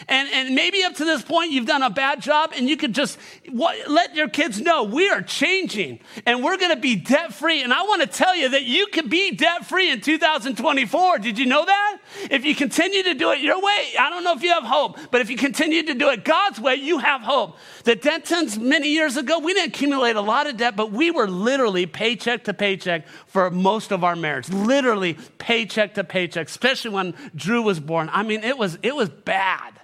And, 0.08 0.28
and 0.32 0.54
maybe 0.54 0.82
up 0.84 0.94
to 0.94 1.04
this 1.04 1.22
point, 1.22 1.50
you've 1.52 1.66
done 1.66 1.82
a 1.82 1.90
bad 1.90 2.20
job, 2.20 2.52
and 2.56 2.68
you 2.68 2.76
could 2.76 2.94
just 2.94 3.18
let 3.52 4.14
your 4.14 4.28
kids 4.28 4.60
know 4.60 4.84
we 4.84 5.08
are 5.08 5.22
changing 5.22 6.00
and 6.26 6.42
we're 6.42 6.56
going 6.56 6.74
to 6.74 6.80
be 6.80 6.96
debt 6.96 7.34
free. 7.34 7.62
And 7.62 7.72
I 7.72 7.82
want 7.82 8.02
to 8.02 8.06
tell 8.06 8.34
you 8.34 8.50
that 8.50 8.64
you 8.64 8.86
can 8.88 9.08
be 9.08 9.32
debt 9.32 9.66
free 9.66 9.90
in 9.90 10.00
2024. 10.00 11.18
Did 11.18 11.38
you 11.38 11.46
know 11.46 11.64
that? 11.64 11.98
If 12.30 12.44
you 12.44 12.54
continue 12.54 13.02
to 13.04 13.14
do 13.14 13.30
it 13.30 13.40
your 13.40 13.60
way, 13.60 13.92
I 13.98 14.10
don't 14.10 14.24
know 14.24 14.34
if 14.34 14.42
you 14.42 14.52
have 14.52 14.64
hope, 14.64 14.98
but 15.10 15.20
if 15.20 15.30
you 15.30 15.36
continue 15.36 15.82
to 15.84 15.94
do 15.94 16.10
it 16.10 16.24
God's 16.24 16.60
way, 16.60 16.76
you 16.76 16.98
have 16.98 17.22
hope. 17.22 17.56
The 17.84 17.96
Dentons, 17.96 18.58
many 18.58 18.88
years 18.88 19.16
ago, 19.16 19.38
we 19.38 19.54
didn't 19.54 19.74
accumulate 19.74 20.16
a 20.16 20.20
lot 20.20 20.46
of 20.46 20.56
debt, 20.56 20.76
but 20.76 20.92
we 20.92 21.10
were 21.10 21.28
literally 21.28 21.86
paycheck 21.86 22.44
to 22.44 22.54
paycheck 22.54 23.06
for 23.26 23.50
most 23.50 23.92
of 23.92 24.04
our 24.04 24.16
marriage. 24.16 24.48
Literally 24.48 25.16
paycheck 25.38 25.94
to 25.94 26.04
paycheck, 26.04 26.48
especially 26.48 26.90
when 26.90 27.14
Drew 27.34 27.62
was 27.62 27.80
born. 27.80 28.08
I 28.12 28.22
mean, 28.22 28.44
it 28.44 28.58
was, 28.58 28.78
it 28.82 28.94
was 28.94 29.08
bad. 29.08 29.80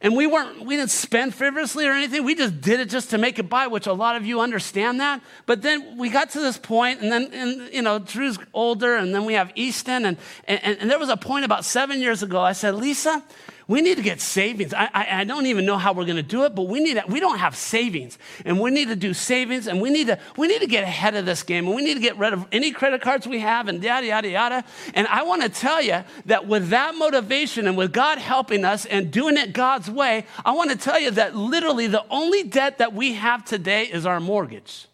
And 0.00 0.16
we 0.16 0.28
weren't, 0.28 0.64
we 0.64 0.76
didn't 0.76 0.90
spend 0.90 1.34
frivolously 1.34 1.84
or 1.84 1.92
anything. 1.92 2.24
We 2.24 2.36
just 2.36 2.60
did 2.60 2.78
it 2.78 2.88
just 2.88 3.10
to 3.10 3.18
make 3.18 3.40
it 3.40 3.48
by, 3.48 3.66
which 3.66 3.88
a 3.88 3.92
lot 3.92 4.14
of 4.14 4.24
you 4.24 4.40
understand 4.40 5.00
that. 5.00 5.20
But 5.44 5.62
then 5.62 5.98
we 5.98 6.08
got 6.08 6.30
to 6.30 6.40
this 6.40 6.56
point, 6.56 7.00
and 7.00 7.10
then, 7.10 7.30
and, 7.32 7.74
you 7.74 7.82
know, 7.82 7.98
Drew's 7.98 8.38
older, 8.54 8.94
and 8.94 9.12
then 9.12 9.24
we 9.24 9.34
have 9.34 9.50
Easton. 9.56 10.06
And, 10.06 10.16
and, 10.46 10.78
and 10.78 10.88
there 10.88 11.00
was 11.00 11.08
a 11.08 11.16
point 11.16 11.44
about 11.44 11.64
seven 11.64 12.00
years 12.00 12.22
ago, 12.22 12.40
I 12.40 12.52
said, 12.52 12.76
Lisa, 12.76 13.24
We 13.68 13.82
need 13.82 13.98
to 13.98 14.02
get 14.02 14.22
savings. 14.22 14.72
I, 14.72 14.88
I, 14.94 15.20
I 15.20 15.24
don't 15.24 15.44
even 15.44 15.66
know 15.66 15.76
how 15.76 15.92
we're 15.92 16.06
going 16.06 16.16
to 16.16 16.22
do 16.22 16.44
it, 16.44 16.54
but 16.54 16.62
we 16.62 16.80
need 16.80 17.02
we 17.06 17.20
don't 17.20 17.38
have 17.38 17.54
savings, 17.54 18.16
and 18.46 18.58
we 18.58 18.70
need 18.70 18.88
to 18.88 18.96
do 18.96 19.12
savings, 19.12 19.66
and 19.66 19.78
we 19.78 19.90
need 19.90 20.06
to 20.06 20.18
we 20.38 20.48
need 20.48 20.62
to 20.62 20.66
get 20.66 20.84
ahead 20.84 21.14
of 21.14 21.26
this 21.26 21.42
game, 21.42 21.66
and 21.66 21.76
we 21.76 21.84
need 21.84 21.92
to 21.92 22.00
get 22.00 22.16
rid 22.16 22.32
of 22.32 22.46
any 22.50 22.72
credit 22.72 23.02
cards 23.02 23.26
we 23.26 23.40
have, 23.40 23.68
and 23.68 23.82
yada 23.82 24.06
yada 24.06 24.28
yada. 24.28 24.64
And 24.94 25.06
I 25.08 25.22
want 25.22 25.42
to 25.42 25.50
tell 25.50 25.82
you 25.82 26.02
that 26.24 26.48
with 26.48 26.70
that 26.70 26.94
motivation 26.94 27.66
and 27.66 27.76
with 27.76 27.92
God 27.92 28.16
helping 28.16 28.64
us 28.64 28.86
and 28.86 29.10
doing 29.10 29.36
it 29.36 29.52
God's 29.52 29.90
way, 29.90 30.24
I 30.46 30.52
want 30.52 30.70
to 30.70 30.76
tell 30.78 30.98
you 30.98 31.10
that 31.10 31.36
literally 31.36 31.88
the 31.88 32.06
only 32.08 32.44
debt 32.44 32.78
that 32.78 32.94
we 32.94 33.12
have 33.14 33.44
today 33.44 33.84
is 33.84 34.06
our 34.06 34.18
mortgage. 34.18 34.86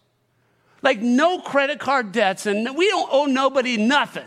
Like 0.82 1.00
no 1.00 1.38
credit 1.38 1.78
card 1.78 2.10
debts, 2.10 2.44
and 2.44 2.76
we 2.76 2.88
don't 2.88 3.08
owe 3.12 3.26
nobody 3.26 3.76
nothing. 3.76 4.26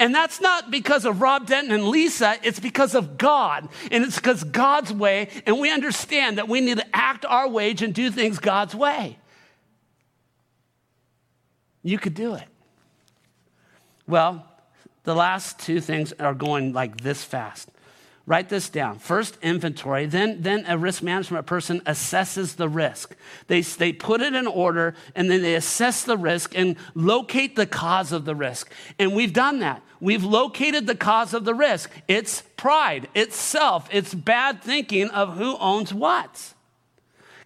And 0.00 0.14
that's 0.14 0.40
not 0.40 0.70
because 0.70 1.04
of 1.04 1.20
Rob 1.20 1.46
Denton 1.46 1.72
and 1.72 1.88
Lisa, 1.88 2.36
it's 2.42 2.60
because 2.60 2.94
of 2.94 3.18
God. 3.18 3.68
And 3.90 4.04
it's 4.04 4.16
because 4.16 4.44
God's 4.44 4.92
way, 4.92 5.28
and 5.44 5.58
we 5.58 5.72
understand 5.72 6.38
that 6.38 6.48
we 6.48 6.60
need 6.60 6.78
to 6.78 6.96
act 6.96 7.24
our 7.24 7.48
wage 7.48 7.82
and 7.82 7.92
do 7.92 8.10
things 8.10 8.38
God's 8.38 8.74
way. 8.74 9.18
You 11.82 11.98
could 11.98 12.14
do 12.14 12.34
it. 12.34 12.46
Well, 14.06 14.44
the 15.04 15.14
last 15.14 15.58
two 15.58 15.80
things 15.80 16.12
are 16.14 16.34
going 16.34 16.72
like 16.72 17.00
this 17.00 17.24
fast. 17.24 17.70
Write 18.26 18.50
this 18.50 18.68
down. 18.68 18.98
First, 18.98 19.38
inventory. 19.40 20.04
Then, 20.04 20.42
then 20.42 20.66
a 20.68 20.76
risk 20.76 21.02
management 21.02 21.46
person 21.46 21.80
assesses 21.80 22.56
the 22.56 22.68
risk. 22.68 23.16
They, 23.46 23.62
they 23.62 23.90
put 23.90 24.20
it 24.20 24.34
in 24.34 24.46
order 24.46 24.94
and 25.14 25.30
then 25.30 25.40
they 25.40 25.54
assess 25.54 26.02
the 26.02 26.18
risk 26.18 26.52
and 26.54 26.76
locate 26.94 27.56
the 27.56 27.64
cause 27.64 28.12
of 28.12 28.26
the 28.26 28.34
risk. 28.34 28.70
And 28.98 29.14
we've 29.14 29.32
done 29.32 29.60
that. 29.60 29.82
We've 30.00 30.24
located 30.24 30.86
the 30.86 30.94
cause 30.94 31.34
of 31.34 31.44
the 31.44 31.54
risk. 31.54 31.90
It's 32.06 32.42
pride, 32.56 33.08
it's 33.14 33.36
self, 33.36 33.88
it's 33.92 34.14
bad 34.14 34.62
thinking 34.62 35.08
of 35.10 35.36
who 35.36 35.56
owns 35.58 35.92
what. 35.92 36.54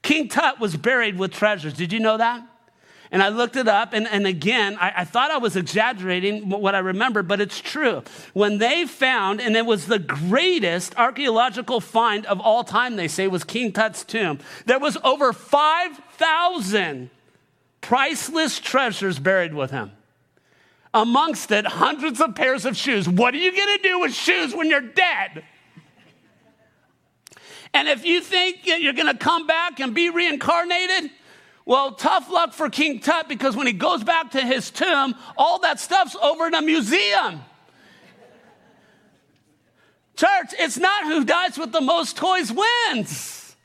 King 0.02 0.28
Tut 0.28 0.60
was 0.60 0.76
buried 0.76 1.18
with 1.18 1.32
treasures. 1.32 1.74
Did 1.74 1.92
you 1.92 2.00
know 2.00 2.16
that? 2.16 2.46
And 3.12 3.22
I 3.22 3.28
looked 3.28 3.56
it 3.56 3.68
up, 3.68 3.92
and, 3.92 4.08
and 4.08 4.26
again, 4.26 4.78
I, 4.80 4.92
I 4.98 5.04
thought 5.04 5.30
I 5.30 5.36
was 5.36 5.54
exaggerating 5.54 6.48
what 6.48 6.74
I 6.74 6.78
remember, 6.78 7.22
but 7.22 7.42
it's 7.42 7.60
true. 7.60 8.02
When 8.32 8.56
they 8.56 8.86
found, 8.86 9.38
and 9.38 9.54
it 9.54 9.66
was 9.66 9.86
the 9.86 9.98
greatest 9.98 10.96
archaeological 10.96 11.80
find 11.80 12.24
of 12.24 12.40
all 12.40 12.64
time, 12.64 12.96
they 12.96 13.08
say, 13.08 13.28
was 13.28 13.44
King 13.44 13.70
Tut's 13.70 14.02
tomb. 14.02 14.38
There 14.64 14.78
was 14.78 14.96
over 15.04 15.34
5,000 15.34 17.10
priceless 17.82 18.58
treasures 18.58 19.18
buried 19.18 19.52
with 19.52 19.70
him. 19.70 19.92
Amongst 20.94 21.50
it, 21.50 21.66
hundreds 21.66 22.20
of 22.20 22.34
pairs 22.34 22.64
of 22.64 22.76
shoes. 22.76 23.08
What 23.08 23.34
are 23.34 23.38
you 23.38 23.50
going 23.56 23.78
to 23.78 23.82
do 23.82 24.00
with 24.00 24.14
shoes 24.14 24.54
when 24.54 24.68
you're 24.68 24.80
dead? 24.80 25.44
And 27.74 27.88
if 27.88 28.04
you 28.04 28.20
think 28.20 28.66
you're 28.66 28.92
going 28.92 29.06
to 29.06 29.16
come 29.16 29.46
back 29.46 29.80
and 29.80 29.94
be 29.94 30.10
reincarnated, 30.10 31.10
well, 31.64 31.92
tough 31.92 32.30
luck 32.30 32.52
for 32.52 32.68
King 32.68 33.00
Tut 33.00 33.28
because 33.28 33.56
when 33.56 33.66
he 33.66 33.72
goes 33.72 34.04
back 34.04 34.32
to 34.32 34.40
his 34.40 34.70
tomb, 34.70 35.14
all 35.38 35.60
that 35.60 35.80
stuff's 35.80 36.16
over 36.16 36.46
in 36.46 36.54
a 36.54 36.60
museum. 36.60 37.40
Church, 40.16 40.54
it's 40.58 40.76
not 40.76 41.04
who 41.04 41.24
dies 41.24 41.56
with 41.56 41.72
the 41.72 41.80
most 41.80 42.16
toys 42.16 42.52
wins. 42.52 43.56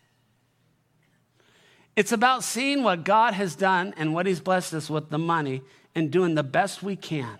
It's 1.97 2.11
about 2.11 2.43
seeing 2.43 2.83
what 2.83 3.03
God 3.03 3.33
has 3.33 3.55
done 3.55 3.93
and 3.97 4.13
what 4.13 4.27
He's 4.27 4.39
blessed 4.39 4.73
us 4.75 4.89
with 4.89 5.09
the 5.09 5.17
money 5.17 5.63
and 5.97 6.11
doing 6.11 6.35
the 6.35 6.43
best 6.43 6.83
we 6.83 6.95
can. 6.95 7.39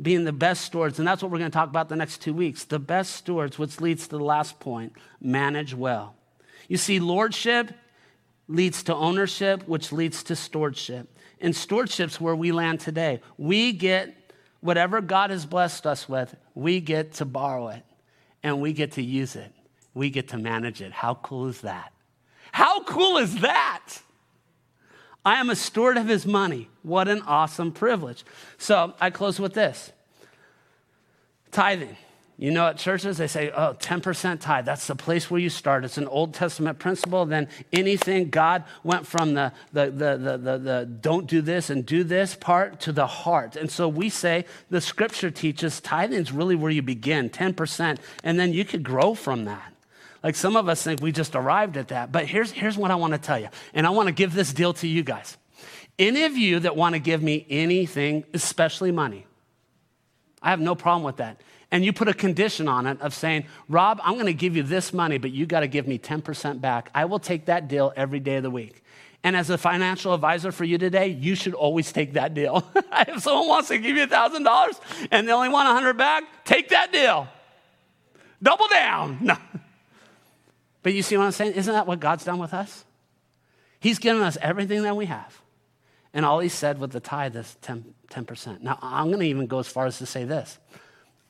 Being 0.00 0.24
the 0.24 0.34
best 0.34 0.66
stewards. 0.66 0.98
And 0.98 1.08
that's 1.08 1.22
what 1.22 1.32
we're 1.32 1.38
going 1.38 1.50
to 1.50 1.54
talk 1.54 1.70
about 1.70 1.88
the 1.88 1.96
next 1.96 2.20
two 2.20 2.34
weeks. 2.34 2.64
The 2.64 2.78
best 2.78 3.12
stewards, 3.12 3.58
which 3.58 3.80
leads 3.80 4.06
to 4.08 4.18
the 4.18 4.24
last 4.24 4.60
point 4.60 4.92
manage 5.18 5.72
well. 5.72 6.14
You 6.68 6.76
see, 6.76 7.00
lordship 7.00 7.72
leads 8.48 8.82
to 8.82 8.94
ownership, 8.94 9.66
which 9.66 9.92
leads 9.92 10.24
to 10.24 10.36
stewardship. 10.36 11.08
And 11.40 11.56
stewardship's 11.56 12.20
where 12.20 12.36
we 12.36 12.52
land 12.52 12.80
today. 12.80 13.22
We 13.38 13.72
get 13.72 14.14
whatever 14.60 15.00
God 15.00 15.30
has 15.30 15.46
blessed 15.46 15.86
us 15.86 16.06
with, 16.06 16.36
we 16.54 16.80
get 16.80 17.14
to 17.14 17.24
borrow 17.24 17.68
it 17.68 17.82
and 18.42 18.60
we 18.60 18.74
get 18.74 18.92
to 18.92 19.02
use 19.02 19.36
it. 19.36 19.52
We 19.94 20.10
get 20.10 20.28
to 20.28 20.36
manage 20.36 20.82
it. 20.82 20.92
How 20.92 21.14
cool 21.14 21.48
is 21.48 21.62
that? 21.62 21.94
How 22.52 22.82
cool 22.82 23.16
is 23.16 23.40
that? 23.40 23.94
I 25.26 25.40
am 25.40 25.50
a 25.50 25.56
steward 25.56 25.96
of 25.96 26.06
his 26.06 26.24
money. 26.24 26.68
What 26.84 27.08
an 27.08 27.20
awesome 27.22 27.72
privilege. 27.72 28.24
So 28.58 28.94
I 29.00 29.10
close 29.10 29.40
with 29.40 29.54
this 29.54 29.92
tithing. 31.50 31.96
You 32.38 32.50
know, 32.50 32.68
at 32.68 32.76
churches, 32.76 33.16
they 33.16 33.26
say, 33.26 33.50
oh, 33.50 33.74
10% 33.80 34.40
tithe. 34.40 34.66
That's 34.66 34.86
the 34.86 34.94
place 34.94 35.30
where 35.30 35.40
you 35.40 35.48
start. 35.48 35.86
It's 35.86 35.96
an 35.96 36.06
Old 36.06 36.34
Testament 36.34 36.78
principle. 36.78 37.24
Then 37.24 37.48
anything, 37.72 38.28
God 38.28 38.64
went 38.84 39.06
from 39.06 39.34
the, 39.34 39.52
the, 39.72 39.86
the, 39.86 40.16
the, 40.18 40.38
the, 40.38 40.58
the 40.58 40.88
don't 41.00 41.26
do 41.26 41.40
this 41.40 41.70
and 41.70 41.84
do 41.84 42.04
this 42.04 42.36
part 42.36 42.78
to 42.80 42.92
the 42.92 43.06
heart. 43.06 43.56
And 43.56 43.70
so 43.70 43.88
we 43.88 44.10
say 44.10 44.44
the 44.68 44.82
scripture 44.82 45.30
teaches 45.30 45.80
tithing 45.80 46.18
is 46.18 46.30
really 46.30 46.56
where 46.56 46.70
you 46.70 46.82
begin, 46.82 47.30
10%, 47.30 47.98
and 48.22 48.38
then 48.38 48.52
you 48.52 48.64
could 48.66 48.84
grow 48.84 49.14
from 49.14 49.46
that. 49.46 49.72
Like 50.22 50.34
some 50.34 50.56
of 50.56 50.68
us 50.68 50.82
think 50.82 51.00
we 51.00 51.12
just 51.12 51.34
arrived 51.34 51.76
at 51.76 51.88
that. 51.88 52.12
But 52.12 52.26
here's, 52.26 52.50
here's 52.52 52.76
what 52.76 52.90
I 52.90 52.94
want 52.94 53.12
to 53.12 53.18
tell 53.18 53.38
you. 53.38 53.48
And 53.74 53.86
I 53.86 53.90
want 53.90 54.08
to 54.08 54.12
give 54.12 54.34
this 54.34 54.52
deal 54.52 54.72
to 54.74 54.86
you 54.86 55.02
guys. 55.02 55.36
Any 55.98 56.24
of 56.24 56.36
you 56.36 56.60
that 56.60 56.76
want 56.76 56.94
to 56.94 56.98
give 56.98 57.22
me 57.22 57.46
anything, 57.48 58.24
especially 58.34 58.92
money, 58.92 59.26
I 60.42 60.50
have 60.50 60.60
no 60.60 60.74
problem 60.74 61.04
with 61.04 61.16
that 61.16 61.40
and 61.70 61.84
you 61.84 61.92
put 61.92 62.08
a 62.08 62.14
condition 62.14 62.68
on 62.68 62.86
it 62.86 63.00
of 63.00 63.12
saying, 63.12 63.44
Rob, 63.68 64.00
I'm 64.02 64.14
going 64.14 64.26
to 64.26 64.34
give 64.34 64.56
you 64.56 64.62
this 64.62 64.92
money, 64.92 65.18
but 65.18 65.32
you 65.32 65.46
got 65.46 65.60
to 65.60 65.66
give 65.66 65.86
me 65.86 65.98
10% 65.98 66.60
back, 66.60 66.90
I 66.94 67.04
will 67.06 67.18
take 67.18 67.46
that 67.46 67.68
deal 67.68 67.92
every 67.96 68.20
day 68.20 68.36
of 68.36 68.42
the 68.42 68.50
week. 68.50 68.82
And 69.24 69.36
as 69.36 69.50
a 69.50 69.58
financial 69.58 70.14
advisor 70.14 70.52
for 70.52 70.64
you 70.64 70.78
today, 70.78 71.08
you 71.08 71.34
should 71.34 71.54
always 71.54 71.90
take 71.90 72.12
that 72.12 72.34
deal. 72.34 72.64
if 72.74 73.22
someone 73.22 73.48
wants 73.48 73.68
to 73.68 73.78
give 73.78 73.96
you 73.96 74.06
$1,000 74.06 75.08
and 75.10 75.26
they 75.26 75.32
only 75.32 75.48
want 75.48 75.66
100 75.66 75.94
back, 75.94 76.24
take 76.44 76.68
that 76.68 76.92
deal. 76.92 77.26
Double 78.42 78.68
down. 78.68 79.18
No. 79.26 79.36
But 80.86 80.94
you 80.94 81.02
see 81.02 81.16
what 81.16 81.24
I'm 81.24 81.32
saying? 81.32 81.54
Isn't 81.54 81.74
that 81.74 81.88
what 81.88 81.98
God's 81.98 82.22
done 82.22 82.38
with 82.38 82.54
us? 82.54 82.84
He's 83.80 83.98
given 83.98 84.22
us 84.22 84.38
everything 84.40 84.84
that 84.84 84.96
we 84.96 85.06
have. 85.06 85.42
And 86.14 86.24
all 86.24 86.38
he 86.38 86.48
said 86.48 86.78
with 86.78 86.92
the 86.92 87.00
tithe 87.00 87.34
is 87.34 87.56
10, 87.62 87.92
10%. 88.08 88.62
Now, 88.62 88.78
I'm 88.80 89.08
going 89.08 89.18
to 89.18 89.26
even 89.26 89.48
go 89.48 89.58
as 89.58 89.66
far 89.66 89.86
as 89.86 89.98
to 89.98 90.06
say 90.06 90.22
this 90.22 90.60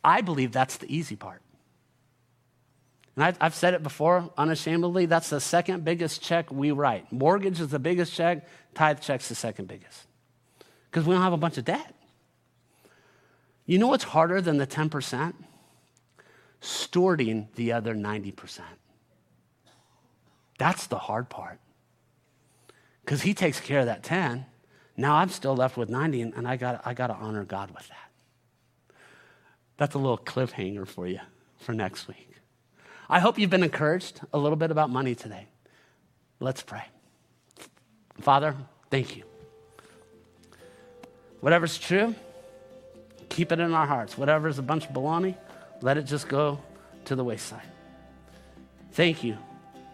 I 0.05 0.21
believe 0.21 0.53
that's 0.53 0.77
the 0.77 0.95
easy 0.95 1.17
part. 1.17 1.41
And 3.17 3.35
I've, 3.41 3.55
said 3.55 3.73
it 3.73 3.83
before 3.83 4.31
unashamedly 4.37 5.07
that's 5.07 5.31
the 5.31 5.41
second 5.41 5.87
biggest 5.87 6.21
check 6.21 6.53
we 6.53 6.71
write. 6.71 7.11
Mortgage 7.11 7.59
is 7.59 7.69
the 7.69 7.79
biggest 7.79 8.13
check, 8.13 8.47
tithe 8.75 9.01
check's 9.01 9.31
the 9.31 9.35
second 9.35 9.69
biggest. 9.69 10.07
Because 10.91 11.07
we 11.07 11.15
don't 11.15 11.23
have 11.23 11.33
a 11.33 11.39
bunch 11.39 11.57
of 11.57 11.65
debt. 11.65 11.95
You 13.65 13.79
know 13.79 13.89
what's 13.89 14.05
harder 14.05 14.43
than 14.43 14.59
the 14.59 14.67
10%? 14.67 15.33
Stewarding 16.61 17.47
the 17.55 17.73
other 17.73 17.95
90%. 17.95 18.61
That's 20.59 20.87
the 20.87 20.99
hard 20.99 21.29
part. 21.29 21.59
Because 23.05 23.23
he 23.23 23.35
takes 23.35 23.61
care 23.61 23.81
of 23.81 23.87
that 23.87 24.03
10. 24.03 24.47
Now 24.97 25.17
I'm 25.17 25.29
still 25.29 25.55
left 25.55 25.77
with 25.77 25.91
90, 25.91 26.23
and, 26.23 26.49
I 26.49 26.57
got 26.57 26.83
I 26.87 26.95
got 26.95 27.09
to 27.09 27.15
honor 27.15 27.45
God 27.45 27.71
with 27.71 27.87
that. 27.89 28.97
That's 29.77 29.95
a 29.95 29.99
little 29.99 30.19
cliffhanger 30.19 30.87
for 30.87 31.07
you 31.07 31.21
for 31.59 31.73
next 31.73 32.09
week. 32.09 32.31
I 33.09 33.21
hope 33.21 33.39
you've 33.39 33.51
been 33.51 33.63
encouraged 33.63 34.21
a 34.33 34.39
little 34.39 34.57
bit 34.57 34.71
about 34.71 34.91
money 34.91 35.15
today. 35.15 35.47
Let's 36.41 36.63
pray. 36.63 36.85
Father, 38.21 38.57
thank 38.91 39.17
you. 39.17 39.25
Whatever's 41.41 41.79
true, 41.79 42.15
keep 43.29 43.53
it 43.53 43.61
in 43.61 43.73
our 43.73 43.87
hearts. 43.87 44.17
Whatever's 44.17 44.59
a 44.59 44.63
bunch 44.63 44.87
of 44.87 44.93
baloney, 44.93 45.37
let 45.83 45.99
it 45.99 46.05
just 46.05 46.27
go 46.27 46.59
to 47.05 47.15
the 47.15 47.23
wayside. 47.23 47.61
Thank 48.93 49.23
you 49.23 49.37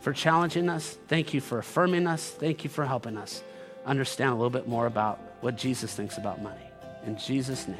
for 0.02 0.12
challenging 0.12 0.68
us. 0.68 0.98
Thank 1.08 1.32
you 1.32 1.40
for 1.40 1.58
affirming 1.58 2.06
us. 2.06 2.28
Thank 2.28 2.64
you 2.64 2.70
for 2.70 2.84
helping 2.84 3.16
us 3.16 3.42
understand 3.86 4.30
a 4.30 4.34
little 4.34 4.50
bit 4.50 4.68
more 4.68 4.86
about 4.86 5.18
what 5.40 5.56
Jesus 5.56 5.94
thinks 5.94 6.18
about 6.18 6.42
money. 6.42 6.70
In 7.06 7.16
Jesus' 7.16 7.66
name. 7.66 7.78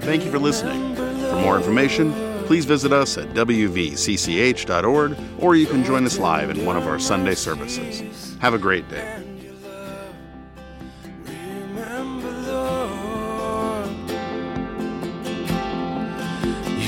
Thank 0.00 0.24
you 0.24 0.30
for 0.30 0.38
listening. 0.38 0.94
For 0.96 1.40
more 1.40 1.56
information, 1.56 2.12
please 2.46 2.64
visit 2.64 2.92
us 2.92 3.16
at 3.16 3.28
wvcch.org 3.28 5.16
or 5.38 5.54
you 5.54 5.66
can 5.66 5.84
join 5.84 6.04
us 6.04 6.18
live 6.18 6.50
in 6.50 6.64
one 6.64 6.76
of 6.76 6.86
our 6.86 6.98
Sunday 6.98 7.34
services. 7.34 8.36
Have 8.40 8.54
a 8.54 8.58
great 8.58 8.88
day. 8.88 9.16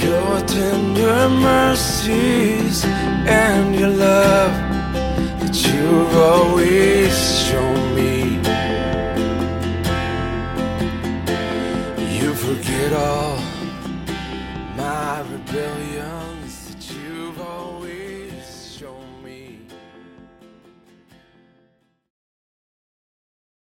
Your 0.03 0.41
tender 0.47 1.29
mercies 1.29 2.62
and 2.81 3.75
your 3.79 3.91
love 3.91 4.53
that 5.41 5.55
you've 5.67 6.17
always 6.17 7.13
shown 7.45 7.72